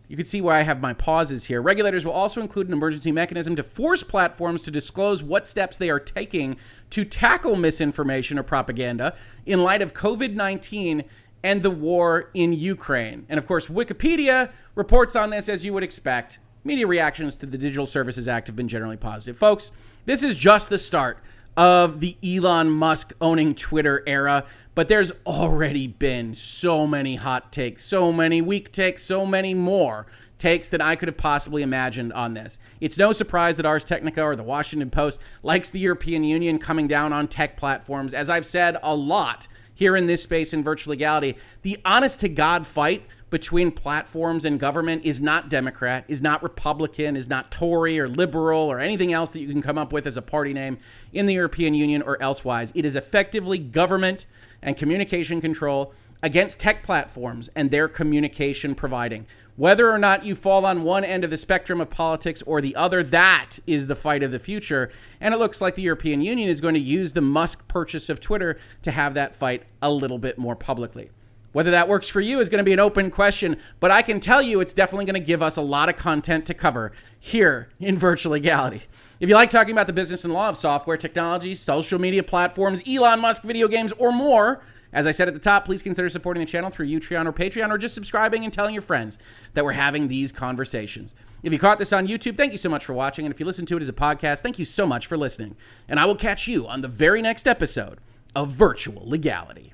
You 0.10 0.18
can 0.18 0.26
see 0.26 0.42
why 0.42 0.58
I 0.58 0.64
have 0.64 0.82
my 0.82 0.94
pauses 0.94 1.46
here. 1.46 1.62
Regulators 1.62 2.04
will 2.04 2.14
also 2.14 2.42
include 2.42 2.66
an 2.66 2.74
emergency 2.74 3.12
mechanism 3.12 3.56
to 3.56 3.62
force 3.62 4.02
platforms 4.02 4.64
to 4.64 4.72
disclose 4.72 5.22
what 5.22 5.46
steps 5.46 5.78
they 5.78 5.92
are 5.92 6.00
taking 6.00 6.58
to 6.90 7.06
tackle 7.06 7.56
misinformation 7.56 8.40
or 8.40 8.44
propaganda 8.44 9.16
in 9.46 9.62
light 9.62 9.84
of 9.84 9.94
COVID 9.94 10.34
19 10.34 11.04
and 11.44 11.62
the 11.62 11.70
war 11.70 12.32
in 12.34 12.54
Ukraine. 12.54 13.28
And 13.30 13.38
of 13.38 13.46
course, 13.46 13.68
Wikipedia 13.68 14.50
reports 14.74 15.16
on 15.16 15.30
this 15.30 15.48
as 15.48 15.64
you 15.64 15.74
would 15.74 15.84
expect. 15.84 16.40
Media 16.64 16.88
reactions 16.88 17.38
to 17.38 17.46
the 17.46 17.58
Digital 17.58 17.86
Services 17.86 18.28
Act 18.28 18.48
have 18.48 18.56
been 18.56 18.68
generally 18.68 18.98
positive. 18.98 19.38
Folks, 19.38 19.70
this 20.06 20.24
is 20.24 20.36
just 20.36 20.72
the 20.72 20.80
start 20.80 21.20
of 21.56 22.00
the 22.00 22.18
Elon 22.24 22.72
Musk 22.72 23.14
owning 23.22 23.54
Twitter 23.54 24.04
era. 24.08 24.46
But 24.80 24.88
there's 24.88 25.12
already 25.26 25.88
been 25.88 26.34
so 26.34 26.88
many 26.88 27.18
hot 27.18 27.52
takes, 27.52 27.84
so 27.84 28.14
many 28.14 28.42
weak 28.42 28.72
takes, 28.72 29.04
so 29.04 29.26
many 29.26 29.54
more 29.54 30.08
takes 30.38 30.70
that 30.70 30.80
I 30.82 30.96
could 30.96 31.10
have 31.10 31.18
possibly 31.18 31.64
imagined 31.64 32.14
on 32.14 32.34
this. 32.34 32.60
It's 32.80 32.98
no 32.98 33.12
surprise 33.12 33.58
that 33.58 33.66
Ars 33.66 33.84
Technica 33.84 34.24
or 34.24 34.38
the 34.38 34.44
Washington 34.44 34.90
Post 34.90 35.20
likes 35.44 35.70
the 35.70 35.80
European 35.80 36.24
Union 36.24 36.60
coming 36.60 36.88
down 36.88 37.12
on 37.12 37.28
tech 37.28 37.58
platforms. 37.58 38.14
As 38.14 38.30
I've 38.30 38.46
said 38.46 38.78
a 38.82 38.96
lot 38.96 39.50
here 39.76 39.98
in 39.98 40.06
this 40.06 40.24
space 40.24 40.54
in 40.54 40.64
virtual 40.64 40.92
legality, 40.92 41.38
the 41.62 41.78
honest 41.84 42.22
to 42.22 42.30
God 42.30 42.66
fight 42.66 43.06
between 43.30 43.72
platforms 43.72 44.46
and 44.46 44.62
government 44.62 45.04
is 45.04 45.20
not 45.20 45.50
Democrat, 45.50 46.06
is 46.08 46.22
not 46.22 46.42
Republican, 46.42 47.18
is 47.18 47.28
not 47.28 47.52
Tory 47.52 48.00
or 48.00 48.08
liberal 48.08 48.62
or 48.62 48.80
anything 48.80 49.12
else 49.12 49.32
that 49.32 49.42
you 49.42 49.50
can 49.50 49.62
come 49.62 49.78
up 49.78 49.92
with 49.92 50.08
as 50.08 50.16
a 50.16 50.22
party 50.22 50.54
name 50.54 50.78
in 51.12 51.26
the 51.26 51.34
European 51.34 51.74
Union 51.74 52.02
or 52.02 52.20
elsewise. 52.22 52.72
It 52.76 52.86
is 52.86 52.96
effectively 52.96 53.60
government 53.60 54.26
and 54.62 54.78
communication 54.78 55.42
control 55.42 55.94
against 56.22 56.60
tech 56.60 56.84
platforms 56.84 57.50
and 57.56 57.72
their 57.72 57.88
communication 57.88 58.76
providing. 58.76 59.26
Whether 59.56 59.92
or 59.92 59.98
not 59.98 60.24
you 60.24 60.36
fall 60.36 60.66
on 60.66 60.84
one 60.84 61.04
end 61.04 61.26
of 61.26 61.30
the 61.30 61.38
spectrum 61.38 61.82
of 61.82 61.90
politics 61.90 62.42
or 62.44 62.62
the 62.62 62.76
other, 62.78 63.04
that 63.04 63.58
is 63.68 63.88
the 63.88 63.96
fight 63.96 64.24
of 64.24 64.32
the 64.32 64.40
future. 64.40 64.90
And 65.20 65.34
it 65.34 65.38
looks 65.38 65.60
like 65.60 65.76
the 65.76 65.82
European 65.82 66.22
Union 66.22 66.48
is 66.48 66.62
going 66.62 66.76
to 66.76 66.80
use 66.80 67.12
the 67.12 67.22
Musk 67.22 67.68
purchase 67.68 68.10
of 68.10 68.22
Twitter 68.22 68.58
to 68.84 68.92
have 68.92 69.16
that 69.16 69.36
fight 69.36 69.64
a 69.82 69.92
little 69.92 70.18
bit 70.18 70.38
more 70.38 70.56
publicly. 70.56 71.10
Whether 71.52 71.72
that 71.72 71.88
works 71.88 72.08
for 72.08 72.22
you 72.22 72.40
is 72.40 72.50
going 72.50 72.60
to 72.60 72.64
be 72.64 72.74
an 72.74 72.80
open 72.80 73.10
question, 73.10 73.58
but 73.80 73.90
I 73.90 74.02
can 74.02 74.20
tell 74.20 74.42
you 74.42 74.60
it's 74.60 74.74
definitely 74.74 75.06
going 75.06 75.20
to 75.20 75.26
give 75.26 75.42
us 75.42 75.58
a 75.58 75.62
lot 75.62 75.90
of 75.90 75.96
content 75.96 76.46
to 76.46 76.54
cover 76.54 76.92
here 77.20 77.70
in 77.80 77.98
Virtual 77.98 78.34
Legality. 78.34 78.84
If 79.20 79.28
you 79.28 79.36
like 79.36 79.50
talking 79.50 79.72
about 79.72 79.88
the 79.88 79.94
business 79.94 80.24
and 80.24 80.34
law 80.34 80.50
of 80.50 80.58
software, 80.58 80.96
technology, 80.96 81.56
social 81.56 82.00
media 82.00 82.24
platforms, 82.24 82.82
Elon 82.88 83.20
Musk 83.20 83.42
video 83.44 83.68
games, 83.68 83.92
or 83.94 84.12
more, 84.12 84.62
as 84.94 85.06
I 85.06 85.12
said 85.12 85.28
at 85.28 85.34
the 85.34 85.40
top, 85.40 85.66
please 85.66 85.84
consider 85.84 86.08
supporting 86.10 86.42
the 86.42 86.50
channel 86.50 86.70
through 86.70 86.88
Utreon 86.88 87.26
or 87.26 87.34
Patreon, 87.34 87.70
or 87.72 87.78
just 87.78 87.96
subscribing 87.96 88.44
and 88.44 88.54
telling 88.54 88.74
your 88.74 88.82
friends 88.82 89.20
that 89.54 89.66
we're 89.66 89.74
having 89.74 90.08
these 90.08 90.32
conversations. 90.32 91.16
If 91.44 91.52
you 91.52 91.60
caught 91.60 91.80
this 91.80 91.94
on 91.94 92.08
YouTube, 92.08 92.38
thank 92.38 92.52
you 92.52 92.58
so 92.58 92.70
much 92.70 92.86
for 92.86 92.94
watching. 92.94 93.26
And 93.26 93.34
if 93.34 93.40
you 93.40 93.46
listen 93.46 93.66
to 93.68 93.78
it 93.78 93.82
as 93.82 93.90
a 93.90 93.94
podcast, 93.94 94.42
thank 94.42 94.60
you 94.60 94.66
so 94.66 94.86
much 94.88 95.08
for 95.08 95.18
listening. 95.18 95.56
And 95.88 96.00
I 96.00 96.06
will 96.06 96.16
catch 96.16 96.48
you 96.48 96.68
on 96.68 96.82
the 96.82 96.88
very 96.88 97.22
next 97.22 97.48
episode 97.48 98.00
of 98.36 98.50
Virtual 98.50 99.04
Legality. 99.08 99.74